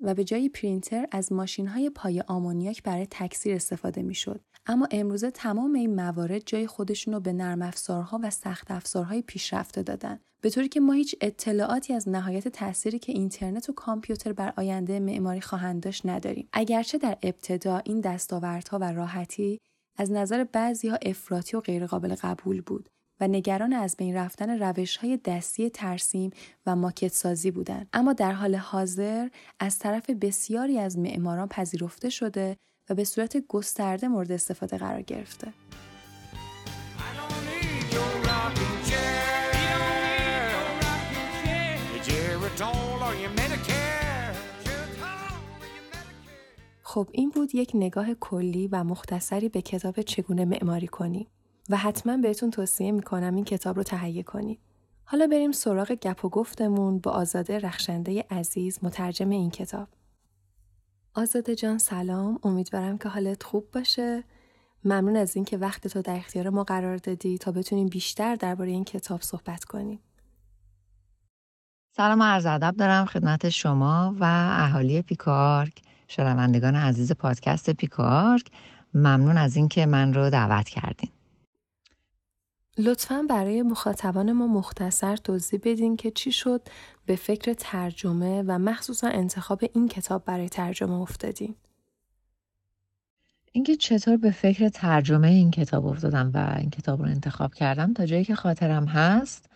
و 0.00 0.14
به 0.14 0.24
جای 0.24 0.48
پرینتر 0.48 1.06
از 1.12 1.32
ماشین 1.32 1.66
های 1.66 1.90
پای 1.90 2.20
آمونیاک 2.26 2.82
برای 2.82 3.06
تکثیر 3.10 3.54
استفاده 3.54 4.02
می 4.02 4.14
شد. 4.14 4.40
اما 4.66 4.88
امروزه 4.90 5.30
تمام 5.30 5.74
این 5.74 5.94
موارد 5.94 6.42
جای 6.46 6.66
خودشون 6.66 7.14
رو 7.14 7.20
به 7.20 7.32
نرم 7.32 7.62
افزارها 7.62 8.20
و 8.22 8.30
سخت 8.30 8.70
افزارهای 8.70 9.22
پیشرفته 9.22 9.82
دادن. 9.82 10.20
به 10.40 10.50
طوری 10.50 10.68
که 10.68 10.80
ما 10.80 10.92
هیچ 10.92 11.16
اطلاعاتی 11.20 11.94
از 11.94 12.08
نهایت 12.08 12.48
تأثیری 12.48 12.98
که 12.98 13.12
اینترنت 13.12 13.68
و 13.68 13.72
کامپیوتر 13.72 14.32
بر 14.32 14.52
آینده 14.56 15.00
معماری 15.00 15.40
خواهند 15.40 15.82
داشت 15.82 16.06
نداریم. 16.06 16.48
اگرچه 16.52 16.98
در 16.98 17.18
ابتدا 17.22 17.78
این 17.78 18.00
دستاوردها 18.00 18.78
و 18.78 18.92
راحتی 18.92 19.60
از 19.96 20.12
نظر 20.12 20.44
بعضی 20.44 20.88
ها 20.88 20.98
افراطی 21.02 21.56
و 21.56 21.60
غیرقابل 21.60 22.14
قبول 22.14 22.60
بود 22.60 22.88
و 23.20 23.28
نگران 23.28 23.72
از 23.72 23.96
بین 23.96 24.16
رفتن 24.16 24.62
روش 24.62 24.96
های 24.96 25.16
دستی 25.16 25.70
ترسیم 25.70 26.30
و 26.66 26.76
ماکت 26.76 27.12
سازی 27.12 27.50
بودند. 27.50 27.88
اما 27.92 28.12
در 28.12 28.32
حال 28.32 28.54
حاضر 28.54 29.28
از 29.60 29.78
طرف 29.78 30.10
بسیاری 30.10 30.78
از 30.78 30.98
معماران 30.98 31.48
پذیرفته 31.48 32.10
شده 32.10 32.56
و 32.90 32.94
به 32.94 33.04
صورت 33.04 33.36
گسترده 33.48 34.08
مورد 34.08 34.32
استفاده 34.32 34.78
قرار 34.78 35.02
گرفته. 35.02 35.52
خب 46.82 47.08
این 47.12 47.30
بود 47.30 47.54
یک 47.54 47.70
نگاه 47.74 48.14
کلی 48.14 48.68
و 48.68 48.84
مختصری 48.84 49.48
به 49.48 49.62
کتاب 49.62 50.02
چگونه 50.02 50.44
معماری 50.44 50.86
کنیم. 50.86 51.26
و 51.68 51.76
حتما 51.76 52.16
بهتون 52.16 52.50
توصیه 52.50 52.92
می‌کنم 52.92 53.34
این 53.34 53.44
کتاب 53.44 53.76
رو 53.76 53.82
تهیه 53.82 54.22
کنید. 54.22 54.60
حالا 55.04 55.26
بریم 55.26 55.52
سراغ 55.52 55.92
گپ 55.92 56.24
و 56.24 56.28
گفتمون 56.28 56.98
با 56.98 57.10
آزاده 57.10 57.58
رخشنده 57.58 58.24
عزیز 58.30 58.78
مترجم 58.82 59.30
این 59.30 59.50
کتاب. 59.50 59.88
آزاده 61.14 61.54
جان 61.54 61.78
سلام. 61.78 62.38
امیدوارم 62.42 62.98
که 62.98 63.08
حالت 63.08 63.42
خوب 63.42 63.70
باشه. 63.70 64.24
ممنون 64.84 65.16
از 65.16 65.36
اینکه 65.36 65.58
وقت 65.58 65.88
تو 65.88 66.02
در 66.02 66.16
اختیار 66.16 66.48
ما 66.48 66.64
قرار 66.64 66.96
دادی 66.96 67.38
تا 67.38 67.52
بتونیم 67.52 67.88
بیشتر 67.88 68.36
درباره 68.36 68.70
این 68.70 68.84
کتاب 68.84 69.22
صحبت 69.22 69.64
کنیم. 69.64 70.00
سلام 71.96 72.22
عرض 72.22 72.46
ادب 72.46 72.76
دارم 72.76 73.04
خدمت 73.04 73.48
شما 73.48 74.14
و 74.20 74.24
اهالی 74.58 75.02
پیکارک 75.02 75.82
شنوندگان 76.08 76.76
عزیز 76.76 77.12
پادکست 77.12 77.70
پیکارک. 77.70 78.50
ممنون 78.94 79.36
از 79.36 79.56
اینکه 79.56 79.86
من 79.86 80.14
رو 80.14 80.30
دعوت 80.30 80.68
کردین. 80.68 81.10
لطفا 82.78 83.24
برای 83.30 83.62
مخاطبان 83.62 84.32
ما 84.32 84.46
مختصر 84.46 85.16
توضیح 85.16 85.60
بدین 85.64 85.96
که 85.96 86.10
چی 86.10 86.32
شد 86.32 86.62
به 87.06 87.16
فکر 87.16 87.54
ترجمه 87.58 88.42
و 88.46 88.58
مخصوصا 88.58 89.08
انتخاب 89.08 89.64
این 89.74 89.88
کتاب 89.88 90.24
برای 90.24 90.48
ترجمه 90.48 90.94
افتادین. 91.00 91.54
اینکه 93.52 93.76
چطور 93.76 94.16
به 94.16 94.30
فکر 94.30 94.68
ترجمه 94.68 95.28
این 95.28 95.50
کتاب 95.50 95.86
افتادم 95.86 96.30
و 96.34 96.54
این 96.58 96.70
کتاب 96.70 97.02
رو 97.02 97.08
انتخاب 97.08 97.54
کردم 97.54 97.92
تا 97.92 98.06
جایی 98.06 98.24
که 98.24 98.34
خاطرم 98.34 98.84
هست 98.84 99.50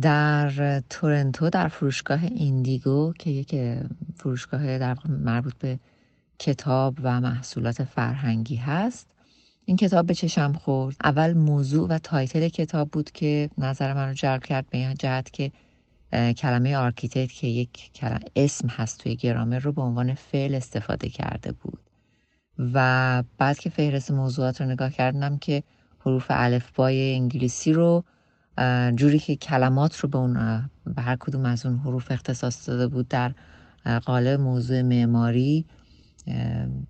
در 0.00 0.80
تورنتو 0.90 1.50
در 1.50 1.68
فروشگاه 1.68 2.24
ایندیگو 2.24 3.12
که 3.18 3.30
یک 3.30 3.78
فروشگاه 4.14 4.78
در 4.78 4.96
مربوط 5.08 5.54
به 5.54 5.78
کتاب 6.38 6.98
و 7.02 7.20
محصولات 7.20 7.84
فرهنگی 7.84 8.56
هست 8.56 9.11
این 9.64 9.76
کتاب 9.76 10.06
به 10.06 10.14
چشمم 10.14 10.52
خورد. 10.52 10.96
اول 11.04 11.32
موضوع 11.32 11.88
و 11.88 11.98
title 11.98 12.48
کتاب 12.48 12.90
بود 12.90 13.10
که 13.10 13.50
نظر 13.58 13.94
من 13.94 14.08
رو 14.08 14.14
جلب 14.14 14.44
کرد 14.44 14.66
به 14.70 14.78
این 14.78 14.94
جهت 14.94 15.30
که 15.30 15.52
کلمه 16.36 16.76
architect 16.76 17.32
که 17.32 17.46
یک 17.46 17.90
اسم 18.36 18.68
هست 18.68 18.98
توی 18.98 19.16
گرامر 19.16 19.58
رو 19.58 19.72
به 19.72 19.82
عنوان 19.82 20.14
فعل 20.14 20.54
استفاده 20.54 21.08
کرده 21.08 21.52
بود. 21.52 21.80
و 22.58 23.22
بعد 23.38 23.58
که 23.58 23.70
فهرست 23.70 24.10
موضوعات 24.10 24.60
رو 24.60 24.66
نگاه 24.66 24.90
کردم 24.90 25.38
که 25.38 25.62
حروف 25.98 26.26
الفبای 26.28 27.14
انگلیسی 27.14 27.72
رو 27.72 28.04
جوری 28.94 29.18
که 29.18 29.36
کلمات 29.36 29.96
رو 29.96 30.08
به 30.08 30.18
اون 30.18 30.34
به 30.86 31.02
هر 31.02 31.16
کدوم 31.16 31.44
از 31.44 31.66
اون 31.66 31.78
حروف 31.78 32.10
اختصاص 32.10 32.68
داده 32.68 32.86
بود 32.88 33.08
در 33.08 33.32
قالب 34.04 34.40
موضوع 34.40 34.82
معماری 34.82 35.66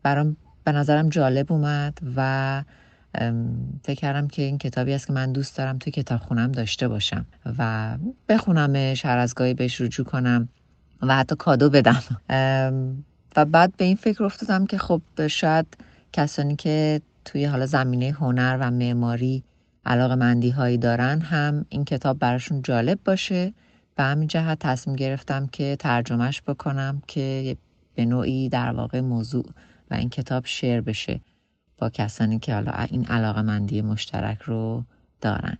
برام 0.02 0.36
به 0.64 0.72
نظرم 0.72 1.08
جالب 1.08 1.52
اومد 1.52 1.98
و 2.16 2.62
فکر 3.82 4.00
کردم 4.00 4.28
که 4.28 4.42
این 4.42 4.58
کتابی 4.58 4.94
است 4.94 5.06
که 5.06 5.12
من 5.12 5.32
دوست 5.32 5.58
دارم 5.58 5.78
توی 5.78 5.92
کتاب 5.92 6.20
خونم 6.20 6.52
داشته 6.52 6.88
باشم 6.88 7.26
و 7.58 7.96
بخونمش 8.28 9.06
هر 9.06 9.18
از 9.18 9.34
گاهی 9.34 9.54
بهش 9.54 9.80
رجوع 9.80 10.06
کنم 10.06 10.48
و 11.02 11.16
حتی 11.16 11.36
کادو 11.36 11.70
بدم. 11.70 12.02
و 13.36 13.44
بعد 13.44 13.76
به 13.76 13.84
این 13.84 13.96
فکر 13.96 14.24
افتادم 14.24 14.66
که 14.66 14.78
خب 14.78 15.26
شاید 15.26 15.66
کسانی 16.12 16.56
که 16.56 17.00
توی 17.24 17.44
حالا 17.44 17.66
زمینه 17.66 18.10
هنر 18.10 18.58
و 18.60 18.70
معماری 18.70 19.44
علاقه 19.86 20.14
مندی 20.14 20.50
هایی 20.50 20.78
دارن 20.78 21.20
هم 21.20 21.66
این 21.68 21.84
کتاب 21.84 22.18
براشون 22.18 22.62
جالب 22.62 22.98
باشه. 23.04 23.52
به 23.96 24.02
همین 24.02 24.28
جهت 24.28 24.58
تصمیم 24.58 24.96
گرفتم 24.96 25.46
که 25.46 25.76
ترجمهش 25.78 26.42
بکنم 26.46 27.02
که 27.06 27.56
به 27.94 28.04
نوعی 28.04 28.48
در 28.48 28.72
واقع 28.72 29.00
موضوع 29.00 29.44
و 29.92 29.94
این 29.94 30.08
کتاب 30.08 30.46
شیر 30.46 30.80
بشه 30.80 31.20
با 31.78 31.90
کسانی 31.90 32.38
که 32.38 32.54
حالا 32.54 32.72
این 32.72 33.06
علاقه 33.06 33.42
مندی 33.42 33.82
مشترک 33.82 34.42
رو 34.42 34.84
دارن 35.20 35.58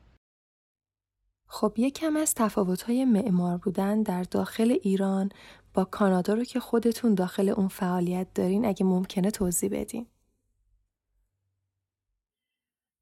خب 1.46 1.74
یکم 1.76 2.16
از 2.16 2.34
تفاوت‌های 2.34 3.04
معمار 3.04 3.58
بودن 3.58 4.02
در 4.02 4.22
داخل 4.22 4.76
ایران 4.82 5.28
با 5.74 5.84
کانادا 5.84 6.34
رو 6.34 6.44
که 6.44 6.60
خودتون 6.60 7.14
داخل 7.14 7.48
اون 7.48 7.68
فعالیت 7.68 8.26
دارین 8.34 8.64
اگه 8.64 8.84
ممکنه 8.84 9.30
توضیح 9.30 9.70
بدین. 9.72 10.06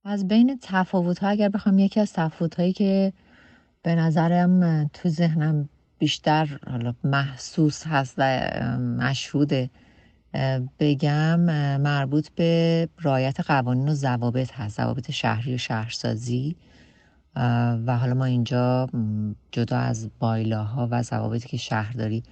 از 0.05 0.29
بین 0.29 0.59
تفاوت 0.63 1.23
اگر 1.23 1.49
بخوام 1.49 1.79
یکی 1.79 2.01
از 2.01 2.13
تفاوت 2.13 2.55
هایی 2.55 2.73
که 2.73 3.13
به 3.83 3.95
نظرم 3.95 4.87
تو 4.89 5.09
ذهنم 5.09 5.69
بیشتر 5.99 6.59
حالا 6.71 6.95
محسوس 7.05 7.87
هست 7.87 8.15
و 8.19 8.23
مشهوده 8.79 9.71
بگم 10.79 11.41
مربوط 11.81 12.29
به 12.29 12.89
رعایت 13.01 13.41
قوانین 13.41 13.89
و 13.89 13.95
ضوابط 13.95 14.53
هست 14.53 14.77
ضوابط 14.77 15.11
شهری 15.11 15.55
و 15.55 15.59
شهرسازی. 15.59 16.57
و 17.87 17.99
حالا 18.01 18.15
ما 18.15 18.25
اینجا 18.25 18.89
جدا 19.53 19.79
از 19.79 20.11
bylaw 20.19 20.77
ها 20.77 20.89
و 20.91 21.03
ضوابطی 21.03 21.49
که 21.49 21.57
شهرداری 21.57 22.23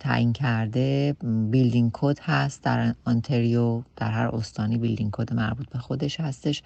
تعیین 0.00 0.32
کرده 0.32 1.16
building 1.50 1.90
code 1.94 2.18
هست. 2.22 2.62
در 2.62 2.94
آنتریو 3.04 3.82
در 3.96 4.10
هر 4.10 4.26
استانی 4.26 4.78
building 4.78 5.10
code 5.12 5.34
مربوط 5.34 5.70
به 5.70 5.78
خودش 5.78 6.20
هستش. 6.20 6.62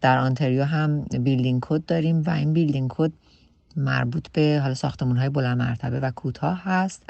در 0.00 0.18
آنتریو 0.18 0.64
هم 0.64 1.02
building 1.02 1.60
code 1.62 1.84
داریم 1.86 2.22
و 2.26 2.30
این 2.30 2.52
building 2.52 2.90
code 2.90 3.12
مربوط 3.76 4.28
به 4.32 4.58
حالا 4.62 4.74
ساختمون 4.74 5.16
های 5.16 5.28
بلند 5.28 5.58
مرتبه 5.58 6.00
و 6.00 6.10
کوتاه 6.10 6.62
هست. 6.64 7.02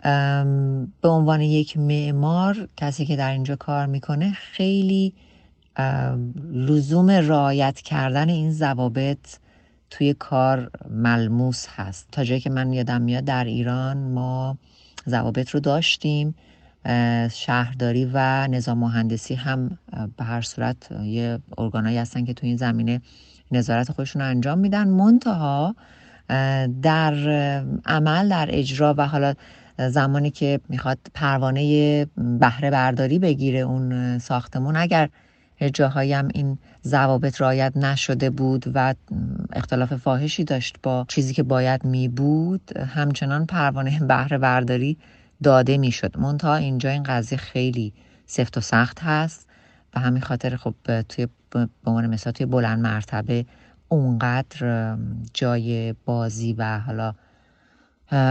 به 1.00 1.08
عنوان 1.08 1.40
یک 1.40 1.76
معمار 1.76 2.68
کسی 2.76 3.06
که 3.06 3.16
در 3.16 3.30
اینجا 3.30 3.56
کار 3.56 3.86
می‌کنه 3.86 4.32
خیلی 4.32 5.14
لزوم 6.52 7.10
رعایت 7.10 7.80
کردن 7.80 8.28
این 8.28 8.52
ضوابط 8.52 9.18
توی 9.90 10.14
کار 10.14 10.70
ملموس 10.90 11.66
هست. 11.68 12.08
تا 12.12 12.24
جایی 12.24 12.40
که 12.40 12.50
من 12.50 12.72
یادم 12.72 13.02
میاد 13.02 13.24
در 13.24 13.44
ایران 13.44 13.96
ما 13.96 14.58
ضوابط 15.08 15.50
رو 15.50 15.60
داشتیم. 15.60 16.34
شهرداری 17.30 18.10
و 18.12 18.46
نظام 18.46 18.78
مهندسی 18.78 19.34
هم 19.34 19.78
به 20.16 20.24
هر 20.24 20.40
صورت 20.40 20.92
یه 20.92 21.38
ارگانایی 21.58 21.98
هستن 21.98 22.24
که 22.24 22.34
توی 22.34 22.48
این 22.48 22.58
زمینه 22.58 23.00
نظارت 23.52 23.92
خودشون 23.92 24.22
رو 24.22 24.28
انجام 24.28 24.58
میدن. 24.58 24.88
منتها 24.88 25.74
در 26.82 27.14
عمل 27.86 28.28
در 28.28 28.48
اجرا 28.50 28.94
و 28.98 29.06
حالا 29.08 29.34
زمانی 29.78 30.30
که 30.30 30.60
می‌خواد 30.68 30.98
پروانه 31.14 32.06
بهره 32.16 32.70
برداری 32.70 33.18
بگیره 33.18 33.58
اون 33.58 34.18
ساختمون. 34.18 34.76
اگر 34.76 35.08
جاهایی 35.74 36.12
هم 36.12 36.28
این 36.34 36.58
ضوابط 36.84 37.40
رعایت 37.40 37.76
نشده 37.76 38.30
بود 38.30 38.64
و 38.74 38.94
اختلاف 39.52 39.94
فاحشی 39.94 40.44
داشت 40.44 40.76
با 40.82 41.04
چیزی 41.08 41.34
که 41.34 41.42
باید 41.42 41.84
می 41.84 42.08
بود 42.08 42.78
همچنان 42.78 43.46
پروانه 43.46 44.00
بهره 44.08 44.38
برداری 44.38 44.98
داده 45.42 45.78
می‌شد. 45.78 46.18
منتها 46.18 46.56
اینجا 46.56 46.90
این 46.90 47.02
قضیه 47.02 47.38
خیلی 47.38 47.92
سفت 48.26 48.58
و 48.58 48.60
سخت 48.60 48.98
هست 49.02 49.46
و 49.94 50.00
همین 50.00 50.22
خاطر 50.22 50.56
خب 50.56 50.74
توی 51.08 51.26
به 51.50 51.68
عنوان 51.86 52.06
مثال 52.06 52.32
توی 52.32 52.46
بلند 52.46 52.78
مرتبه 52.78 53.44
اونقدر 53.88 54.96
جای 55.34 55.92
بازی 56.04 56.52
و 56.52 56.78
حالا 56.78 57.14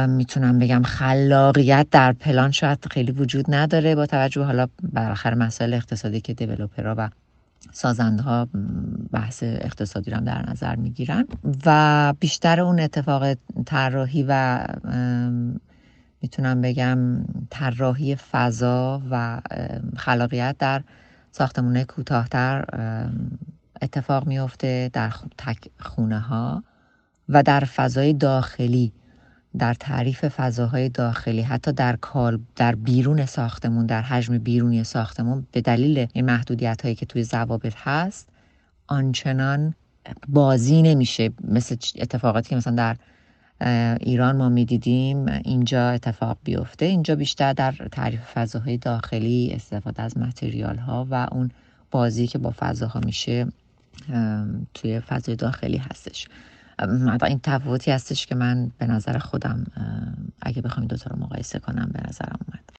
می‌تونم 0.08 0.60
بگم 0.60 0.84
خلاقیت 0.84 1.88
در 1.92 2.14
پلان 2.14 2.52
شاید 2.52 2.88
خیلی 2.92 3.12
وجود 3.12 3.46
نداره 3.50 3.96
با 3.96 4.06
توجه 4.06 4.44
حالا 4.44 4.68
بالاخره 4.94 5.36
مسائل 5.36 5.74
اقتصادی 5.74 6.22
که 6.22 6.34
دیولوپرها 6.34 6.96
و 6.98 7.10
سازنده 7.72 8.24
ها 8.24 8.48
بحث 9.12 9.44
اقتصادی 9.44 10.12
رو 10.12 10.20
در 10.20 10.50
نظر 10.50 10.76
می‌گیرن 10.76 11.26
و 11.66 12.14
بیشتر 12.20 12.62
اون 12.62 12.80
اتفاق 12.80 13.38
طراحی 13.66 14.26
و 14.28 14.64
می‌تونم 16.22 16.62
بگم 16.62 16.98
طراحی 17.50 18.16
فضا 18.16 19.02
و 19.12 19.42
خلاقیت 19.98 20.56
در 20.60 20.84
ساختمونه 21.32 21.84
کوتاهتر 21.84 22.66
اتفاق 23.82 24.28
میفته 24.28 24.90
در 24.94 25.14
تک 25.38 25.58
خونه 25.80 26.20
ها 26.20 26.64
و 27.30 27.44
در 27.44 27.60
فضای 27.60 28.14
داخلی 28.14 28.94
در 29.58 29.74
تعریف 29.74 30.26
فضاهای 30.26 30.90
داخلی 30.90 31.42
حتی 31.42 31.72
در 31.72 31.96
کال 31.96 32.40
در 32.56 32.76
بیرون 32.76 33.26
ساختمون 33.26 33.86
در 33.86 34.02
حجم 34.02 34.38
بیرونی 34.38 34.84
ساختمون 34.84 35.48
به 35.52 35.62
دلیل 35.62 36.08
این 36.14 36.26
محدودیت 36.26 36.82
هایی 36.82 36.96
که 36.96 37.06
توی 37.06 37.24
ضوابط 37.24 37.74
هست 37.78 38.30
آنچنان 38.88 39.76
بازی 40.28 40.82
نمیشه. 40.82 41.30
مثل 41.44 41.76
اتفاقاتی 41.98 42.50
که 42.50 42.56
مثلا 42.56 42.76
در 42.76 42.98
ایران 44.02 44.36
ما 44.38 44.50
می‌دیدیم 44.50 45.26
اینجا 45.28 45.90
اتفاق 45.90 46.38
بیفته. 46.44 46.86
اینجا 46.86 47.16
بیشتر 47.16 47.54
در 47.54 47.72
تعریف 47.72 48.22
فضاهای 48.22 48.78
داخلی 48.78 49.52
استفاده 49.54 50.02
از 50.02 50.18
متریال 50.18 50.78
ها 50.78 51.08
و 51.10 51.28
اون 51.32 51.52
بازی 51.92 52.28
که 52.28 52.38
با 52.38 52.54
فضاها 52.58 53.00
میشه 53.00 53.48
توی 54.74 55.00
فضای 55.00 55.36
داخلی 55.36 55.78
هستش 55.78 56.28
این 57.24 57.40
تفاوتی 57.44 57.92
هستش 57.92 58.26
که 58.26 58.36
من 58.36 58.72
به 58.78 58.88
نظر 58.88 59.18
خودم 59.18 59.66
اگه 60.42 60.62
بخوام 60.62 60.82
این 60.82 60.88
دوتا 60.88 61.10
رو 61.10 61.20
مقایسه 61.20 61.60
کنم 61.60 61.90
به 61.94 62.00
نظرم 62.10 62.40
اومد 62.48 62.70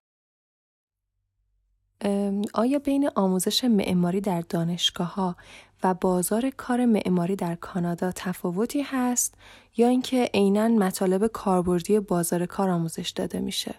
آیا 2.54 2.78
بین 2.78 3.10
آموزش 3.14 3.64
معماری 3.64 4.20
در 4.20 4.40
دانشگاه 4.40 5.14
ها 5.14 5.36
و 5.82 5.94
بازار 5.94 6.50
کار 6.50 6.86
معماری 6.86 7.36
در 7.36 7.54
کانادا 7.54 8.12
تفاوتی 8.14 8.82
هست 8.82 9.34
یا 9.76 9.88
اینکه 9.88 10.30
عینا 10.34 10.68
مطالب 10.68 11.26
کاربردی 11.26 12.00
بازار 12.00 12.46
کار 12.46 12.70
آموزش 12.70 13.10
داده 13.10 13.40
میشه؟ 13.40 13.74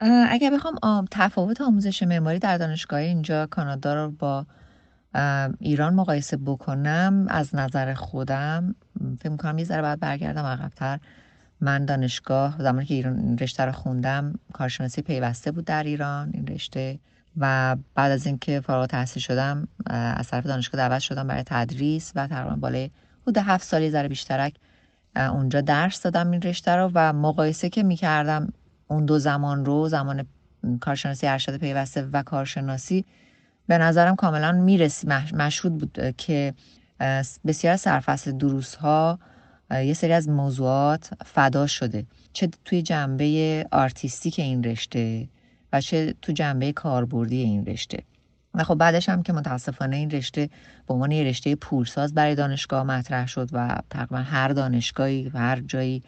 اگر 0.00 0.50
بخوام 0.50 1.06
تفاوت 1.10 1.60
آموزش 1.60 2.02
معماری 2.02 2.38
در 2.38 2.58
دانشگاه 2.58 3.00
اینجا 3.00 3.46
کانادا 3.46 3.94
رو 3.94 4.10
با 4.10 4.46
ایران 5.60 5.94
مقایسه 5.94 6.36
بکنم 6.36 7.26
از 7.28 7.54
نظر 7.54 7.94
خودم 7.94 8.74
فکر 9.20 9.28
می‌کنم 9.28 9.58
یه 9.58 9.64
ذره 9.64 9.82
باید 9.82 10.00
برگردم 10.00 10.44
عقبتر. 10.44 10.98
من 11.60 11.84
دانشگاه 11.84 12.56
زمانی 12.58 12.86
که 12.86 12.94
ایران 12.94 13.38
رشته 13.38 13.64
رو 13.64 13.72
خوندم 13.72 14.38
کارشناسی 14.52 15.02
پیوسته 15.02 15.52
بود 15.52 15.64
در 15.64 15.82
ایران 15.82 16.30
این 16.34 16.46
رشته. 16.46 16.98
و 17.36 17.76
بعد 17.94 18.12
از 18.12 18.26
اینکه 18.26 18.60
فارغ 18.60 18.86
تحصیل 18.86 19.22
شدم 19.22 19.68
از 19.86 20.28
طرف 20.28 20.46
دانشگاه 20.46 20.88
دعوت 20.88 20.98
شدم 20.98 21.26
برای 21.26 21.42
تدریس 21.46 22.12
و 22.14 22.26
تقریبا 22.26 22.56
بالای 22.56 22.90
حدود 23.22 23.38
هفت 23.38 23.64
سالی 23.64 23.90
ذره 23.90 24.08
بیشترک 24.08 24.54
اونجا 25.16 25.60
درس 25.60 26.02
دادم 26.02 26.30
این 26.30 26.42
رشته 26.42 26.76
رو. 26.76 26.90
و 26.94 27.12
مقایسه 27.12 27.68
که 27.68 27.82
می‌کردم 27.82 28.52
اون 28.88 29.04
دو 29.04 29.18
زمان 29.18 29.64
رو 29.64 29.88
زمان 29.88 30.26
کارشناسی 30.80 31.26
ارشد 31.26 31.56
پیوسته 31.56 32.08
و 32.12 32.22
کارشناسی 32.22 33.04
به 33.66 33.78
نظرم 33.78 34.16
کاملا 34.16 34.52
می‌رسی 34.52 35.06
مشهود 35.34 35.78
بود 35.78 36.16
که 36.16 36.54
بسیار 37.46 37.76
سرفصل 37.76 38.32
دروس 38.32 38.74
ها 38.74 39.18
یه 39.70 39.94
سری 39.94 40.12
از 40.12 40.28
موضوعات 40.28 41.10
فدا 41.24 41.66
شده. 41.66 42.06
چه 42.32 42.48
توی 42.64 42.82
جنبه 42.82 43.66
آرتیستیک 43.72 44.38
این 44.38 44.64
رشته 44.64 45.28
و 45.72 45.80
چه 45.80 46.14
تو 46.22 46.32
جنبه 46.32 46.72
کاربردی 46.72 47.42
این 47.42 47.66
رشته. 47.66 48.02
و 48.54 48.64
خب 48.64 48.74
بعدش 48.74 49.08
هم 49.08 49.22
که 49.22 49.32
متاسفانه 49.32 49.96
این 49.96 50.10
رشته 50.10 50.50
به 50.86 50.94
عنوان 50.94 51.10
یه 51.10 51.24
رشته 51.24 51.54
پولساز 51.54 52.14
برای 52.14 52.34
دانشگاه 52.34 52.82
مطرح 52.82 53.26
شد 53.26 53.48
و 53.52 53.78
تقریبا 53.90 54.16
هر 54.16 54.48
دانشگاهی 54.48 55.30
و 55.34 55.38
هر 55.38 55.60
جایی 55.60 56.02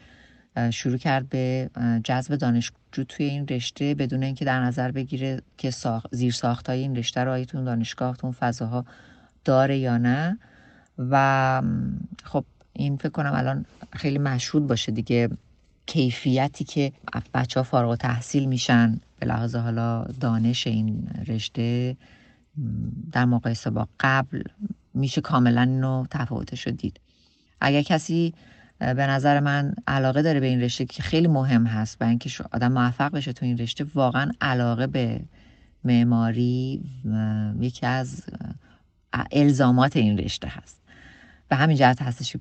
شروع 0.73 0.97
کرد 0.97 1.29
به 1.29 1.71
جذب 2.05 2.37
دانشجو 2.37 3.05
توی 3.09 3.27
این 3.27 3.47
رشته 3.47 3.95
بدون 3.95 4.23
اینکه 4.23 4.45
در 4.45 4.61
نظر 4.61 4.91
بگیره 4.91 5.43
که 5.59 5.71
ساخ... 5.71 6.07
زیر 6.13 6.33
ساختای 6.33 6.81
این 6.81 6.97
رشته 6.97 7.25
رو 7.25 7.33
آیتون 7.33 7.65
دانشگاه 7.65 8.17
تون 8.17 8.33
فضاها 8.33 8.85
داره 9.45 9.79
یا 9.79 9.99
نه. 9.99 10.39
و 10.99 11.63
خب 12.25 12.45
این 12.73 12.97
فکر 12.97 13.09
کنم 13.09 13.33
الان 13.35 13.65
خیلی 13.93 14.19
مشهود 14.19 14.67
باشه 14.67 14.93
دیگه 14.93 15.29
کیفیتی 15.87 16.65
که 16.65 16.93
بچه 17.35 17.61
ها 17.61 17.65
فارغ 17.65 17.97
تحصیل 17.97 18.45
میشن 18.45 19.01
به 19.19 19.27
لحاظ 19.27 19.57
حالا 19.57 20.05
دانش 20.21 20.67
این 20.67 21.09
رشته 21.29 21.97
در 23.13 23.25
مقایسه 23.25 23.71
با 23.71 23.89
قبل 24.01 24.43
میشه 24.95 25.21
کاملا 25.21 25.61
اینو 25.61 26.07
تفاوتش 26.11 26.67
رو 26.67 26.73
دید. 26.73 27.01
اگر 27.61 27.83
کسی 27.83 28.35
به 28.79 29.07
نظر 29.07 29.41
من 29.41 29.75
علاقه 29.87 30.23
داره 30.23 30.41
به 30.41 30.47
این 30.47 30.61
رشته 30.61 30.85
که 30.85 31.03
خیلی 31.03 31.27
مهم 31.27 31.67
هست 31.67 31.99
برای 31.99 32.11
اینکه 32.11 32.31
آدم 32.53 32.73
موفق 32.73 33.13
بشه 33.13 33.33
تو 33.33 33.45
این 33.45 33.59
رشته 33.59 33.87
واقعا 33.95 34.33
علاقه 34.41 34.87
به 34.87 35.21
معماری 35.85 36.85
یکی 37.61 37.87
از 37.87 38.23
الزامات 39.33 39.97
این 39.97 40.19
رشته 40.19 40.49
هست. 40.49 40.81
به 41.49 41.57
همین 41.57 41.77
جهت 41.77 42.03
هستش 42.03 42.37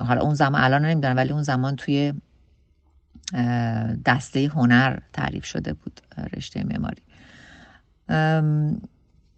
حالا 0.00 0.20
اون 0.20 0.34
زمان 0.34 0.60
الان 0.60 0.84
نمی‌دونم 0.84 1.16
ولی 1.16 1.32
اون 1.32 1.42
زمان 1.42 1.76
توی 1.76 2.12
دسته 4.06 4.50
هنر 4.54 4.98
تعریف 5.12 5.44
شده 5.44 5.72
بود 5.72 6.00
رشته 6.36 6.64
معماری. 6.64 7.02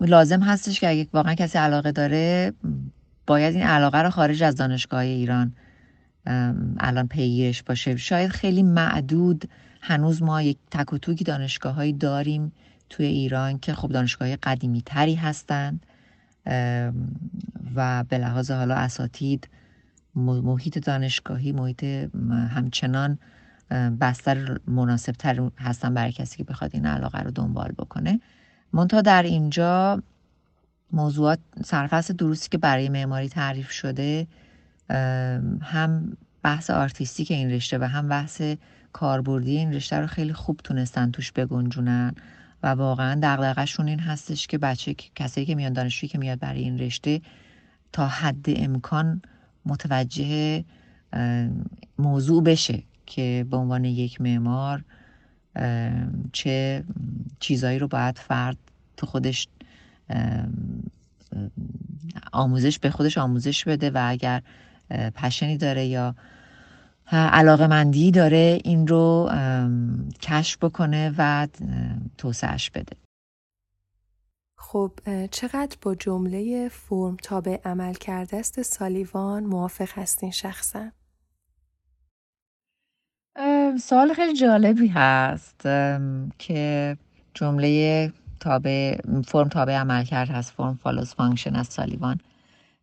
لازم 0.01 0.43
هستش 0.43 0.81
که 0.81 0.89
اگه 0.89 1.07
واقعا 1.13 1.35
کسی 1.35 1.59
علاقه 1.59 1.93
داره 1.93 2.53
باید 3.27 3.55
این 3.55 3.65
علاقه 3.65 3.99
رو 3.99 4.11
خارج 4.11 4.43
از 4.43 4.57
دانشگاه 4.57 5.01
ایران 5.01 5.53
الان 6.27 7.09
پیگیرش 7.09 7.63
باشه. 7.63 7.97
شاید 7.97 8.31
خیلی 8.31 8.63
معدود 8.63 9.49
هنوز 9.81 10.23
ما 10.23 10.43
یک 10.43 10.59
تک 10.71 10.93
و 10.93 10.99
هایی 11.71 11.93
داریم 11.93 12.53
توی 12.91 13.07
ایران 13.07 13.59
که 13.59 13.75
خب 13.75 13.89
دانشگاه 13.89 14.37
قدیمی 14.37 14.83
تری 14.83 15.15
هستند 15.15 15.87
و 17.75 18.05
به 18.09 18.19
لحاظ 18.19 18.51
حالا 18.51 18.75
اساتید 18.75 19.49
محیط 20.15 20.79
دانشگاهی 20.79 21.53
محیط 21.53 21.85
همچنان 22.51 23.19
بستر 24.01 24.59
مناسب 24.67 25.13
تر 25.13 25.51
هستن 25.59 25.95
برای 25.95 26.13
کسی 26.13 26.37
که 26.37 26.45
بخواد 26.45 26.71
این 26.75 26.87
علاقه 26.87 27.21
رو 27.21 27.31
دنبال 27.31 27.73
بکنه. 27.79 28.21
منتها 28.73 29.01
در 29.01 29.23
اینجا 29.23 30.03
موضوعات 30.93 31.39
سرفصل 31.65 32.15
دروسی 32.15 32.49
که 32.49 32.59
برای 32.59 32.89
معماری 32.89 33.29
تعریف 33.29 33.71
شده 33.71 34.27
هم 35.63 36.17
بحث 36.43 36.71
آرتیستیک 36.71 37.31
این 37.31 37.51
رشته 37.51 37.79
و 37.79 37.85
هم 37.85 38.09
بحث 38.09 38.43
کاربردی 38.93 39.57
این 39.57 39.73
رشته 39.73 39.97
رو 39.97 40.07
خیلی 40.07 40.33
خوب 40.33 40.61
تونستن 40.65 41.11
توش 41.11 41.33
بگنجونن 41.33 42.15
و 42.63 42.67
واقعا 42.67 43.21
دغدغه‌شون 43.23 43.89
این 43.89 44.01
هستش 44.01 44.47
که 44.47 44.59
بچه 44.59 44.95
کسایی 45.15 45.47
که 45.47 45.55
میان 45.55 45.73
دانشجویی 45.73 46.09
که 46.09 46.19
میاد 46.19 46.39
برای 46.39 46.61
این 46.61 46.79
رشته 46.79 47.21
تا 47.93 48.09
حد 48.09 48.45
امکان 48.47 49.23
متوجه 49.67 50.65
موضوع 51.99 52.43
بشه 52.43 52.83
که 53.07 53.47
به 53.51 53.57
عنوان 53.57 53.85
یک 53.85 54.21
معمار 54.21 54.85
چه 56.33 56.85
چیزایی 57.41 57.79
رو 57.79 57.89
باید 57.89 58.19
فرد 58.19 58.57
تو 58.97 59.07
خودش 59.07 59.49
آموزش 62.33 62.79
به 62.79 62.91
خودش 62.91 63.19
آموزش 63.19 63.65
بده 63.65 63.91
و 63.91 63.99
اگر 64.09 64.43
پشنی 65.15 65.57
داره 65.57 65.87
یا 65.87 66.15
علاقه 67.13 67.67
مندی 67.67 68.11
داره 68.11 68.61
این 68.65 68.87
رو 68.87 69.31
کشف 70.23 70.59
بکنه 70.65 71.15
و 71.19 71.49
توسعش 72.19 72.71
بده 72.71 72.97
خب 74.59 74.93
چقدر 75.31 75.77
با 75.83 75.95
جمله 75.95 76.69
فرم 76.69 77.17
تابع 77.23 77.61
عملکرد 77.65 78.37
است 78.37 78.63
سالیوان 78.63 79.45
موافق 79.45 79.99
هستین 79.99 80.31
شخصا؟ 80.31 80.91
سوال 83.81 84.15
خیلی 84.15 84.35
جالبی 84.35 84.89
هست 84.89 85.61
که 86.39 86.97
جمله 87.35 88.13
تابع 88.41 89.01
فرم 89.27 89.49
تابع 89.49 89.77
عملکرد 89.77 90.31
هست 90.31 90.53
form 90.53 90.79
follows 90.83 91.15
function 91.15 91.57
از 91.57 91.67
سالیوان 91.67 92.21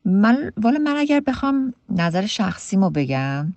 من 0.05 0.51
والا 0.57 0.79
من 0.79 0.95
اگر 0.97 1.19
بخوام 1.19 1.73
نظر 1.89 2.25
شخصیمو 2.25 2.89
بگم 2.89 3.53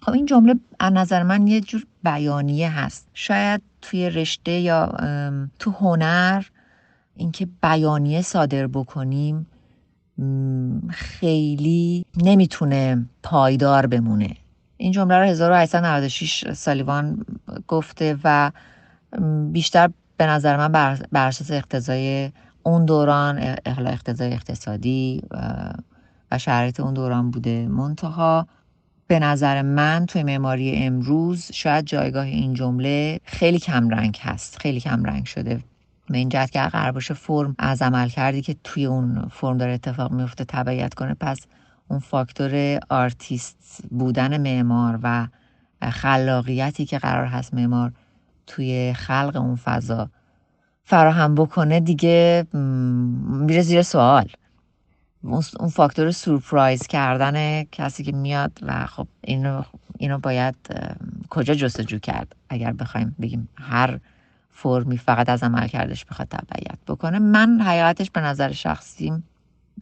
خب 0.00 0.12
این 0.12 0.26
جمله 0.26 0.54
از 0.80 0.92
نظر 0.92 1.22
من 1.22 1.46
یه 1.46 1.60
جور 1.60 1.86
بیانیه 2.04 2.70
هست. 2.70 3.08
شاید 3.14 3.62
توی 3.82 4.10
رشته 4.10 4.52
یا 4.52 4.92
تو 5.58 5.70
هنر 5.70 6.44
اینکه 7.16 7.48
بیانیه 7.62 8.22
صادر 8.22 8.66
بکنیم 8.66 9.46
خیلی 10.90 12.04
نمی‌تونه 12.16 13.06
پایدار 13.22 13.86
بمونه. 13.86 14.36
این 14.76 14.92
جمله 14.92 15.18
رو 15.18 15.24
1896 15.24 16.52
سالیوان 16.52 17.24
گفته 17.68 18.18
و 18.24 18.52
بیشتر 19.52 19.90
به 20.16 20.26
نظر 20.26 20.56
من 20.56 20.98
بر 21.12 21.26
اساس 21.28 21.50
اقتضای 21.50 22.30
اون 22.66 22.84
دوران 22.84 23.56
اقتضای 23.66 24.32
اقتصادی 24.32 25.22
و 26.30 26.38
شرایط 26.38 26.80
اون 26.80 26.94
دوران 26.94 27.30
بوده. 27.30 27.66
منتها 27.68 28.46
به 29.06 29.18
نظر 29.18 29.62
من 29.62 30.06
توی 30.06 30.22
معماری 30.22 30.76
امروز 30.76 31.50
شاید 31.52 31.84
جایگاه 31.84 32.24
این 32.24 32.54
جمله 32.54 33.20
خیلی 33.24 33.58
کم 33.58 33.88
رنگ 33.88 34.18
هست 34.22 34.58
خیلی 34.58 34.80
کم 34.80 35.04
رنگ 35.04 35.26
شده. 35.26 35.64
به 36.10 36.18
این 36.18 36.28
جهت 36.28 36.50
که 36.50 36.60
قرار 36.60 36.92
باشه 36.92 37.14
فرم 37.14 37.54
از 37.58 37.82
عملکردی 37.82 38.42
که 38.42 38.56
توی 38.64 38.86
اون 38.86 39.28
فرم 39.32 39.58
داره 39.58 39.72
اتفاق 39.72 40.12
میفته 40.12 40.44
تبعیت 40.44 40.94
کنه 40.94 41.14
پس 41.20 41.38
اون 41.88 41.98
فاکتور 41.98 42.78
آرتیست 42.90 43.82
بودن 43.90 44.40
معمار 44.40 44.98
و 45.02 45.28
خلاقیتی 45.90 46.86
که 46.86 46.98
قرار 46.98 47.26
هست 47.26 47.54
معمار 47.54 47.92
توی 48.46 48.92
خلق 48.92 49.36
اون 49.36 49.56
فضا 49.56 50.10
فراهم 50.88 51.34
بکنه 51.34 51.80
دیگه 51.80 52.46
میره 53.40 53.62
زیر 53.62 53.82
سوال. 53.82 54.28
اون 55.22 55.68
فاکتور 55.72 56.10
سورپرایز 56.10 56.86
کردن 56.86 57.64
کسی 57.64 58.04
که 58.04 58.12
میاد 58.12 58.52
و 58.62 58.86
خب 58.86 59.06
اینو, 59.20 59.62
اینو 59.98 60.18
باید 60.18 60.54
کجا 61.30 61.54
جستجو 61.54 61.98
کرد؟ 61.98 62.36
اگر 62.48 62.72
بخوایم 62.72 63.16
بگیم 63.20 63.48
هر 63.54 64.00
فرمی 64.50 64.98
فقط 64.98 65.28
از 65.28 65.42
عمل 65.42 65.66
کردش 65.68 66.04
بخواد 66.04 66.28
تبعیت 66.28 66.78
بکنه 66.86 67.18
من 67.18 67.60
حقیقتش 67.60 68.10
به 68.10 68.20
نظر 68.20 68.52
شخصیم 68.52 69.24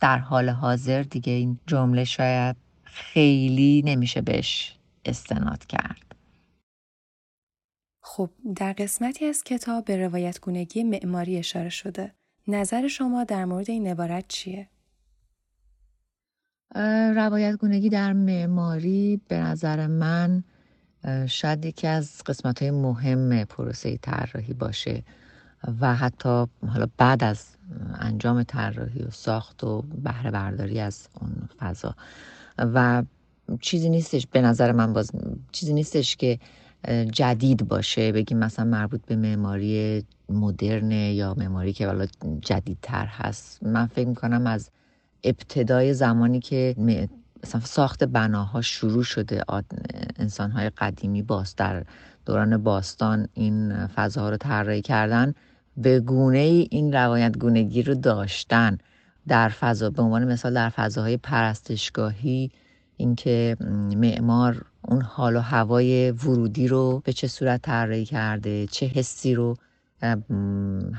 در 0.01 0.19
حال 0.19 0.49
حاضر 0.49 1.03
دیگه 1.03 1.33
این 1.33 1.59
جمله 1.67 2.05
شاید 2.05 2.57
خیلی 2.85 3.83
نمیشه 3.85 4.21
بهش 4.21 4.77
استناد 5.05 5.67
کرد. 5.67 6.04
خب 8.16 8.31
در 8.57 8.72
قسمتی 8.72 9.24
از 9.24 9.44
کتاب 9.44 9.85
به 9.85 9.96
روایت 9.96 10.40
گونگی 10.40 10.85
معماری 10.85 11.38
اشاره 11.38 11.68
شده 11.68 12.12
نظر 12.48 12.88
شما 12.88 13.24
در 13.24 13.44
مورد 13.44 13.70
این 13.70 13.87
عبارت 13.87 14.24
چیه؟ 14.29 14.68
روایت 17.16 17.57
گونگی 17.57 17.88
در 17.88 18.12
معماری 18.12 19.20
به 19.29 19.38
نظر 19.38 19.87
من 19.87 20.44
شاید 21.27 21.64
یکی 21.64 21.87
از 21.87 22.22
قسمت 22.27 22.62
های 22.62 22.70
مهم 22.70 23.44
پروسه 23.44 23.96
طراحی 23.96 24.53
باشه 24.53 25.03
و 25.81 25.94
حتی 25.94 26.46
حالا 26.68 26.87
بعد 26.96 27.24
از 27.24 27.46
انجام 27.94 28.42
طراحی 28.42 29.03
و 29.03 29.11
ساخت 29.11 29.64
و 29.64 29.83
بهره 29.83 30.31
برداری 30.31 30.81
از 30.81 31.09
اون 31.20 31.48
فضا 31.59 31.94
و 32.59 33.03
چیزی 33.61 33.88
نیستش 33.88 34.27
به 34.27 34.40
نظر 34.40 34.72
من 34.72 34.92
باز 34.92 35.11
چیزی 35.53 35.72
نیستش 35.72 36.16
که 36.16 36.38
جدید 37.12 37.68
باشه 37.68 38.12
بگیم 38.12 38.38
مثلا 38.38 38.64
مربوط 38.64 39.01
به 39.07 39.16
معماری 39.16 40.05
مدرن 40.29 40.90
یا 40.90 41.35
معماری 41.38 41.73
که 41.73 41.87
حالا 41.87 42.07
جدیدتر 42.40 43.07
هست. 43.07 43.62
من 43.62 43.87
فکر 43.87 44.09
می‌کنم 44.09 44.47
از 44.47 44.70
ابتدای 45.25 45.94
زمانی 45.94 46.40
که 46.40 46.75
مثلا 47.42 47.61
ساخت 47.61 48.05
بناها 48.05 48.61
شروع 48.61 49.03
شده 49.03 49.42
انسانهای 50.18 50.70
قدیمی 50.70 51.23
باست 51.23 51.59
در 51.59 51.85
دوران 52.27 52.62
باستان 52.62 53.29
این 53.35 53.87
فضاها 53.87 54.31
رو 54.31 54.37
طراحی 54.37 54.83
کردن 54.83 55.35
به 55.77 56.01
گونه 56.01 56.38
ای 56.38 56.68
این 56.70 56.92
روایت 56.92 57.38
گونگی 57.38 57.83
رو 57.83 57.94
داشتن. 57.94 58.79
در 59.29 59.49
فضا 59.49 59.90
به 59.90 60.03
عنوان 60.03 60.33
مثال 60.33 60.55
در 60.55 60.68
فضاهای 60.68 61.16
پرستشگاهی 61.16 62.51
اینکه 62.96 63.57
معمار 63.96 64.64
اون 64.83 65.02
حال 65.02 65.37
و 65.37 65.40
هوای 65.40 66.11
ورودی 66.11 66.68
رو 66.68 67.02
به 67.04 67.12
چه 67.12 67.28
صورت 67.28 67.62
طراحی 67.62 68.04
کرده 68.04 68.66
چه 68.66 68.87
حسی 68.87 69.35
رو 69.35 69.57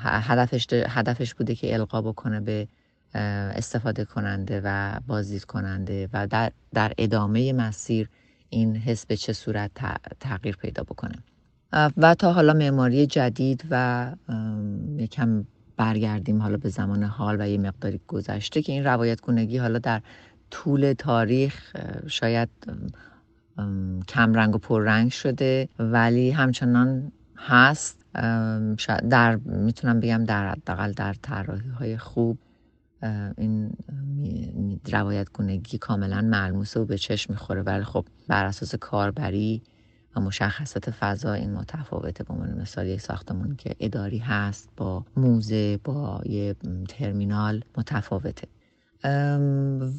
هدفش 0.03 0.67
هدفش 0.73 1.33
بوده 1.33 1.55
که 1.55 1.73
القا 1.73 2.01
بکنه 2.01 2.39
به 2.39 2.67
استفاده 3.55 4.05
کننده 4.05 4.61
و 4.63 4.99
بازدید 5.07 5.45
کننده 5.45 6.09
و 6.13 6.27
در, 6.27 6.51
در 6.73 6.93
ادامه 6.97 7.53
مسیر 7.53 8.09
این 8.49 8.75
حس 8.75 9.05
به 9.05 9.17
چه 9.17 9.33
صورت 9.33 9.71
تغییر 10.19 10.55
پیدا 10.55 10.83
بکنه. 10.83 11.15
و 11.97 12.15
تا 12.15 12.33
حالا 12.33 12.53
معماری 12.53 13.07
جدید 13.07 13.63
و 13.69 14.11
یکم 14.97 15.45
برگردیم 15.77 16.41
حالا 16.41 16.57
به 16.57 16.69
زمان 16.69 17.03
حال 17.03 17.41
و 17.41 17.49
یه 17.49 17.57
مقداری 17.57 17.99
گذشته 18.07 18.61
که 18.61 18.71
این 18.71 18.83
روایت 18.83 19.21
گونگی 19.21 19.57
حالا 19.57 19.79
در 19.79 20.01
طول 20.55 20.93
تاریخ 20.93 21.75
شاید 22.07 22.49
کم 24.07 24.33
رنگ 24.33 24.55
و 24.55 24.57
پر 24.57 24.83
رنگ 24.83 25.11
شده 25.11 25.69
ولی 25.79 26.31
همچنان 26.31 27.11
هست. 27.37 28.05
در 29.09 29.35
می‌تونم 29.35 29.99
بگم 29.99 30.23
در 30.23 30.49
حداقل 30.51 30.91
در 30.91 31.13
طراحی 31.13 31.69
های 31.69 31.97
خوب 31.97 32.37
این 33.37 33.71
روایت 34.91 35.27
گونگی 35.33 35.77
کاملا 35.77 36.21
ملموسه 36.21 36.79
و 36.79 36.85
به 36.85 36.97
چشم 36.97 37.33
می‌خوره. 37.33 37.61
ولی 37.61 37.83
خب 37.83 38.05
بر 38.27 38.45
اساس 38.45 38.75
کاربری 38.75 39.61
و 40.15 40.19
مشخصات 40.21 40.91
فضا 40.91 41.33
این 41.33 41.53
متفاوته. 41.53 42.23
به 42.23 42.33
عنوان 42.33 42.61
مثال 42.61 42.87
یک 42.87 43.01
ساختمون 43.01 43.55
که 43.55 43.75
اداری 43.79 44.17
هست 44.17 44.69
با 44.77 45.05
موزه 45.17 45.77
با 45.83 46.21
یه 46.25 46.55
ترمینال 46.89 47.63
متفاوته. 47.77 48.47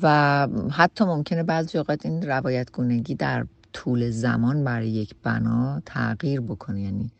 و 0.03 0.49
حتی 0.71 1.05
ممکنه 1.05 1.43
بعضی 1.43 1.79
اوقات 1.79 2.07
این 2.07 2.23
روایت 2.23 2.73
گونگی 2.73 3.15
در 3.15 3.47
طول 3.73 4.11
زمان 4.11 4.65
برای 4.65 4.89
یک 4.89 5.15
بنا 5.23 5.83
تغییر 5.87 6.41
بکنه. 6.41 6.81
یعنی 6.83 7.13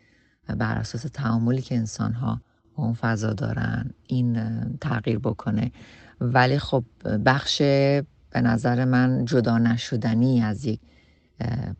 بر 0.49 0.79
اساس 0.79 1.03
تعاملی 1.03 1.63
که 1.63 1.77
انسان 1.77 2.13
ها 2.13 2.41
با 2.75 2.85
اون 2.85 2.95
فضا 2.95 3.33
دارن 3.33 3.91
این 4.07 4.39
تغییر 4.81 5.19
بکنه. 5.19 5.73
ولی 6.21 6.59
خب 6.59 6.85
بخش 7.25 7.63
به 8.31 8.41
نظر 8.41 8.85
من 8.85 9.25
جدا 9.25 9.59
نشدنی 9.59 10.43
از 10.43 10.65
یک 10.65 10.81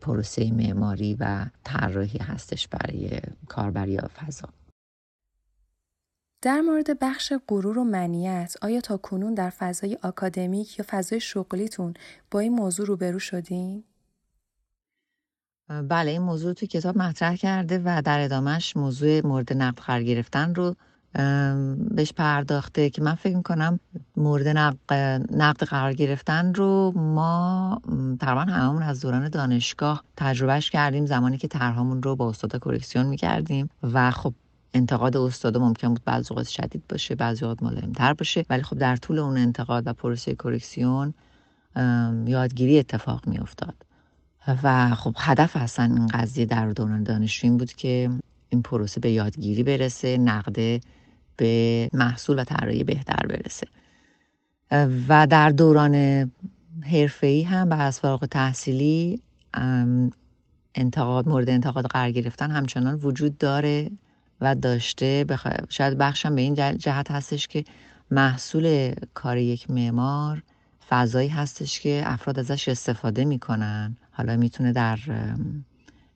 پروسه 0.01 0.51
معماری 0.51 1.17
و 1.19 1.45
طراحی 1.63 2.19
هستش 2.19 2.67
برای 2.67 3.19
کاربری 3.47 3.99
فضا. 3.99 4.49
در 6.41 6.61
مورد 6.61 6.99
بخش 6.99 7.33
غرور 7.47 7.77
و 7.77 7.83
منیت 7.83 8.55
آیا 8.61 8.81
تا 8.81 8.97
کنون 8.97 9.33
در 9.33 9.49
فضای 9.49 9.97
آکادمیک 10.03 10.79
یا 10.79 10.85
فضای 10.89 11.19
شغلیتون 11.19 11.93
با 12.31 12.39
این 12.39 12.53
موضوع 12.53 12.85
روبرو 12.85 13.19
شدین؟ 13.19 13.83
بله 15.89 16.11
این 16.11 16.21
موضوع 16.21 16.53
تو 16.53 16.65
کتاب 16.65 16.97
مطرح 16.97 17.35
کرده 17.35 17.81
و 17.85 18.01
در 18.05 18.19
ادامهش 18.19 18.77
موضوع 18.77 19.27
مورد 19.27 19.53
نقد 19.53 19.77
قرار 19.77 20.03
گرفتن 20.03 20.55
رو 20.55 20.75
بهش 21.95 22.13
پرداخته 22.13 22.89
که 22.89 23.01
من 23.01 23.15
فکر 23.15 23.35
می‌کنم 23.35 23.79
مورد 24.17 24.47
نقد 25.31 25.63
قرار 25.63 25.93
گرفتن 25.93 26.53
رو 26.53 26.91
ما 26.95 27.81
تقریبا 28.19 28.41
هممون 28.41 28.83
از 28.83 29.01
دوران 29.01 29.29
دانشگاه 29.29 30.03
تجربهش 30.17 30.69
کردیم 30.69 31.05
زمانی 31.05 31.37
که 31.37 31.47
طرحمون 31.47 32.03
رو 32.03 32.15
با 32.15 32.29
استاد 32.29 32.51
کرکسیون 32.51 33.05
می‌کردیم 33.05 33.69
و 33.83 34.11
خب 34.11 34.33
انتقاد 34.77 35.17
استاد 35.17 35.57
ممکن 35.57 35.87
بود 35.87 36.01
بعضی 36.05 36.27
اوقات 36.31 36.47
شدید 36.47 36.83
باشه 36.89 37.15
بعضی 37.15 37.45
اوقات 37.45 37.63
ملایمتر 37.63 38.13
باشه. 38.13 38.45
ولی 38.49 38.63
خب 38.63 38.77
در 38.77 38.95
طول 38.95 39.19
اون 39.19 39.37
انتقاد 39.37 39.87
و 39.87 39.93
پروسه 39.93 40.35
کرکسیون 40.35 41.13
یادگیری 42.25 42.79
اتفاق 42.79 43.27
میافتاد. 43.27 43.75
و 44.63 44.95
خب 44.95 45.15
هدف 45.17 45.55
اصلا 45.55 45.85
این 45.85 46.07
قضیه 46.07 46.45
در 46.45 46.69
دوران 46.69 47.03
دانشجویی 47.03 47.53
بود 47.53 47.73
که 47.73 48.09
این 48.49 48.61
پروسه 48.61 48.99
به 48.99 49.11
یادگیری 49.11 49.63
برسه 49.63 50.17
نقده 50.17 50.81
به 51.37 51.89
محصول 51.93 52.39
و 52.39 52.43
طراحی 52.43 52.83
بهتر 52.83 53.25
برسه. 53.29 53.67
و 55.07 55.27
در 55.27 55.49
دوران 55.49 55.95
حرفه‌ای 56.91 57.43
هم 57.43 57.69
به 57.69 57.89
فارغ 57.89 58.25
تحصیلی 58.25 59.21
انتقاد 60.75 61.29
مورد 61.29 61.49
انتقاد 61.49 61.85
قرار 61.85 62.11
گرفتن 62.11 62.51
همچنان 62.51 62.95
وجود 62.95 63.37
داره. 63.37 63.91
و 64.41 64.55
داشته 64.55 65.25
بخ... 65.29 65.47
شاید 65.69 65.97
بخشم 65.97 66.35
به 66.35 66.41
این 66.41 66.53
جهت 66.77 67.11
هستش 67.11 67.47
که 67.47 67.65
محصول 68.11 68.93
کار 69.13 69.37
یک 69.37 69.71
معمار 69.71 70.43
فضایی 70.89 71.29
هستش 71.29 71.79
که 71.79 72.01
افراد 72.05 72.39
ازش 72.39 72.67
استفاده 72.67 73.25
می‌کنن. 73.25 73.97
حالا 74.11 74.37
می‌تونه 74.37 74.71
در 74.71 74.99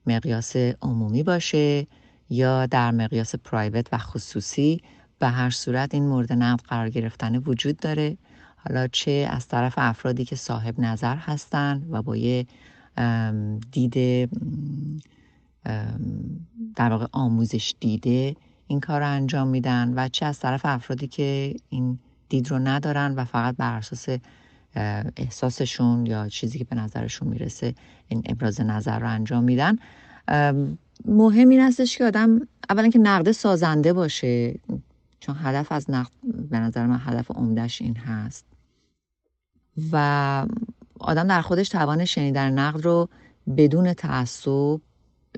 مقیاس 0.06 0.56
عمومی 0.56 1.22
باشه 1.22 1.86
یا 2.30 2.66
در 2.66 2.90
مقیاس 2.90 3.34
پرایوت 3.34 3.86
و 3.92 3.98
خصوصی. 3.98 4.80
به 5.18 5.28
هر 5.28 5.50
صورت 5.50 5.94
این 5.94 6.08
مورد 6.08 6.32
نقد 6.32 6.64
قرار 6.64 6.90
گرفتن 6.90 7.36
وجود 7.36 7.76
داره. 7.76 8.16
حالا 8.56 8.86
چه 8.86 9.28
از 9.30 9.48
طرف 9.48 9.74
افرادی 9.76 10.24
که 10.24 10.36
صاحب 10.36 10.80
نظر 10.80 11.16
هستند 11.16 11.86
و 11.90 12.02
با 12.02 12.16
یه 12.16 12.46
دید 13.72 14.28
در 16.76 16.90
واقع 16.90 17.06
آموزش 17.12 17.74
دیده 17.80 18.36
این 18.66 18.80
کار 18.80 19.00
رو 19.00 19.08
انجام 19.08 19.48
میدن 19.48 19.92
و 19.96 20.08
چه 20.08 20.26
از 20.26 20.38
طرف 20.38 20.60
افرادی 20.64 21.06
که 21.06 21.54
این 21.68 21.98
دید 22.28 22.50
رو 22.50 22.58
ندارن 22.58 23.14
و 23.14 23.24
فقط 23.24 23.56
بر 23.56 23.76
اساس 23.76 24.08
احساسشون 25.16 26.06
یا 26.06 26.28
چیزی 26.28 26.58
که 26.58 26.64
به 26.64 26.76
نظرشون 26.76 27.28
می‌رسه 27.28 27.74
این 28.08 28.22
ابراز 28.26 28.60
نظر 28.60 28.98
رو 28.98 29.08
انجام 29.08 29.44
میدن. 29.44 29.78
مهم 31.04 31.48
این 31.48 31.60
هستش 31.60 31.98
که 31.98 32.04
آدم 32.04 32.40
اولا 32.70 32.88
که 32.88 32.98
نقد 32.98 33.32
سازنده 33.32 33.92
باشه 33.92 34.54
چون 35.20 35.36
هدف 35.42 35.72
از 35.72 35.90
نقد 35.90 36.12
به 36.50 36.58
نظر 36.58 36.86
من 36.86 37.00
هدف 37.04 37.30
عمدهش 37.30 37.82
این 37.82 37.96
هست. 37.96 38.44
و 39.92 40.46
آدم 41.00 41.28
در 41.28 41.40
خودش 41.42 41.68
توان 41.68 42.04
شنیدن 42.04 42.52
نقد 42.52 42.84
رو 42.84 43.08
بدون 43.56 43.92
تعصب 43.92 44.80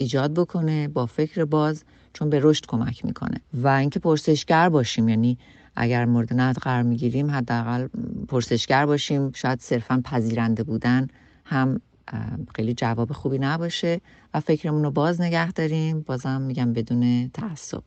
ایجاد 0.00 0.34
بکنه 0.34 0.88
با 0.88 1.06
فکر 1.06 1.44
باز 1.44 1.84
چون 2.12 2.30
به 2.30 2.40
رشد 2.42 2.66
کمک 2.66 3.04
می‌کنه. 3.04 3.40
و 3.52 3.68
اینکه 3.68 3.98
پرسشگر 3.98 4.68
باشیم 4.68 5.08
یعنی 5.08 5.38
اگر 5.76 6.04
مورد 6.04 6.34
نقد 6.34 6.58
قرار 6.58 6.82
می‌گیریم 6.82 7.30
حداقل 7.30 7.88
پرسشگر 8.28 8.86
باشیم. 8.86 9.32
شاید 9.32 9.60
صرفا 9.60 10.02
پذیرنده 10.04 10.62
بودن 10.62 11.08
هم 11.44 11.80
خیلی 12.54 12.74
جواب 12.74 13.12
خوبی 13.12 13.38
نباشه 13.38 14.00
و 14.34 14.40
فکرمون 14.40 14.84
رو 14.84 14.90
باز 14.90 15.20
نگه 15.20 15.52
داریم. 15.52 16.00
بازم 16.00 16.40
میگم 16.40 16.72
بدون 16.72 17.28
تعصب. 17.28 17.82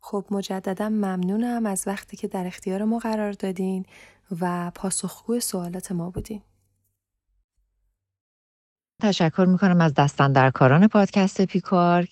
خب 0.00 0.24
مجددا 0.30 0.88
ممنونم 0.88 1.66
از 1.66 1.84
وقتی 1.86 2.16
که 2.16 2.28
در 2.28 2.46
اختیار 2.46 2.84
ما 2.84 2.98
قرار 2.98 3.32
دادین 3.32 3.86
و 4.40 4.72
پاسخگوی 4.74 5.40
سوالات 5.40 5.92
ما 5.92 6.10
بودین. 6.10 6.40
تشکر 9.02 9.44
می‌کنم 9.48 9.80
از 9.80 9.94
دستندرکاران 9.94 10.88
پادکست 10.88 11.42
پیکارک. 11.42 12.08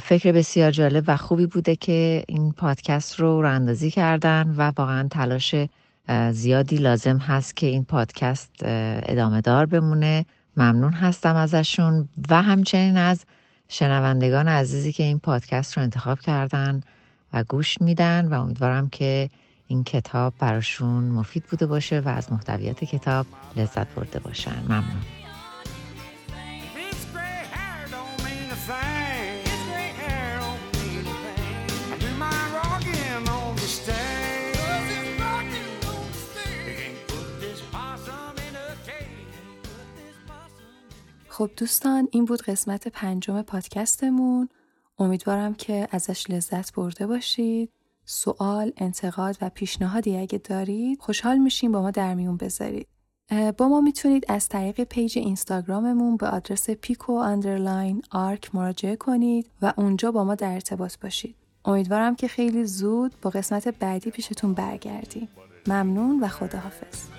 فکر 0.00 0.32
بسیار 0.32 0.70
جالب 0.70 1.04
و 1.06 1.16
خوبی 1.16 1.46
بوده 1.46 1.76
که 1.76 2.24
این 2.28 2.52
پادکست 2.52 3.20
رو 3.20 3.42
راندازی 3.42 3.90
کردن 3.90 4.54
و 4.56 4.72
واقعا 4.76 5.08
تلاش 5.08 5.54
زیادی 6.30 6.76
لازم 6.76 7.16
هست 7.16 7.56
که 7.56 7.66
این 7.66 7.84
پادکست 7.84 8.50
ادامه 8.62 9.40
دار 9.40 9.66
بمونه. 9.66 10.26
ممنون 10.56 10.92
هستم 10.92 11.36
ازشون 11.36 12.08
و 12.30 12.42
همچنین 12.42 12.96
از 12.96 13.24
شنوندگان 13.68 14.48
عزیزی 14.48 14.92
که 14.92 15.02
این 15.02 15.18
پادکست 15.18 15.76
رو 15.76 15.82
انتخاب 15.82 16.20
کردن 16.20 16.82
و 17.32 17.44
گوش 17.44 17.80
میدن 17.80 18.28
و 18.28 18.40
امیدوارم 18.40 18.88
که 18.88 19.30
این 19.68 19.84
کتاب 19.84 20.34
براشون 20.38 21.04
مفید 21.04 21.44
بوده 21.44 21.66
باشه 21.66 22.00
و 22.00 22.08
از 22.08 22.32
محتویات 22.32 22.84
کتاب 22.84 23.26
لذت 23.56 23.94
برده 23.94 24.18
باشن. 24.18 24.62
ممنون. 24.68 25.23
خب 41.34 41.50
دوستان 41.56 42.08
این 42.10 42.24
بود 42.24 42.42
قسمت 42.42 42.88
پنجم 42.88 43.42
پادکستمون. 43.42 44.48
امیدوارم 44.98 45.54
که 45.54 45.88
ازش 45.90 46.30
لذت 46.30 46.72
برده 46.72 47.06
باشید. 47.06 47.70
سوال، 48.04 48.72
انتقاد 48.76 49.36
و 49.40 49.50
پیشنهادی 49.50 50.16
اگه 50.16 50.38
دارید 50.38 51.00
خوشحال 51.00 51.38
میشیم 51.38 51.72
با 51.72 51.82
ما 51.82 51.90
در 51.90 52.14
میون 52.14 52.36
بذارید. 52.36 52.86
با 53.58 53.68
ما 53.68 53.80
می‌تونید 53.80 54.24
از 54.28 54.48
طریق 54.48 54.84
page 54.84 55.18
اینستاگراممون 55.18 56.16
به 56.16 56.28
آدرس 56.28 56.70
پیکو 56.70 57.12
underline 57.12 58.02
آرک 58.10 58.54
مراجعه 58.54 58.96
کنید 58.96 59.50
و 59.62 59.72
اونجا 59.76 60.12
با 60.12 60.24
ما 60.24 60.34
در 60.34 60.52
ارتباط 60.52 60.96
باشید. 61.02 61.36
امیدوارم 61.64 62.16
که 62.16 62.28
خیلی 62.28 62.64
زود 62.64 63.14
با 63.22 63.30
قسمت 63.30 63.68
بعدی 63.68 64.10
پیشتون 64.10 64.54
برگردیم. 64.54 65.28
ممنون 65.66 66.20
و 66.20 66.28
خداحافظ. 66.28 67.13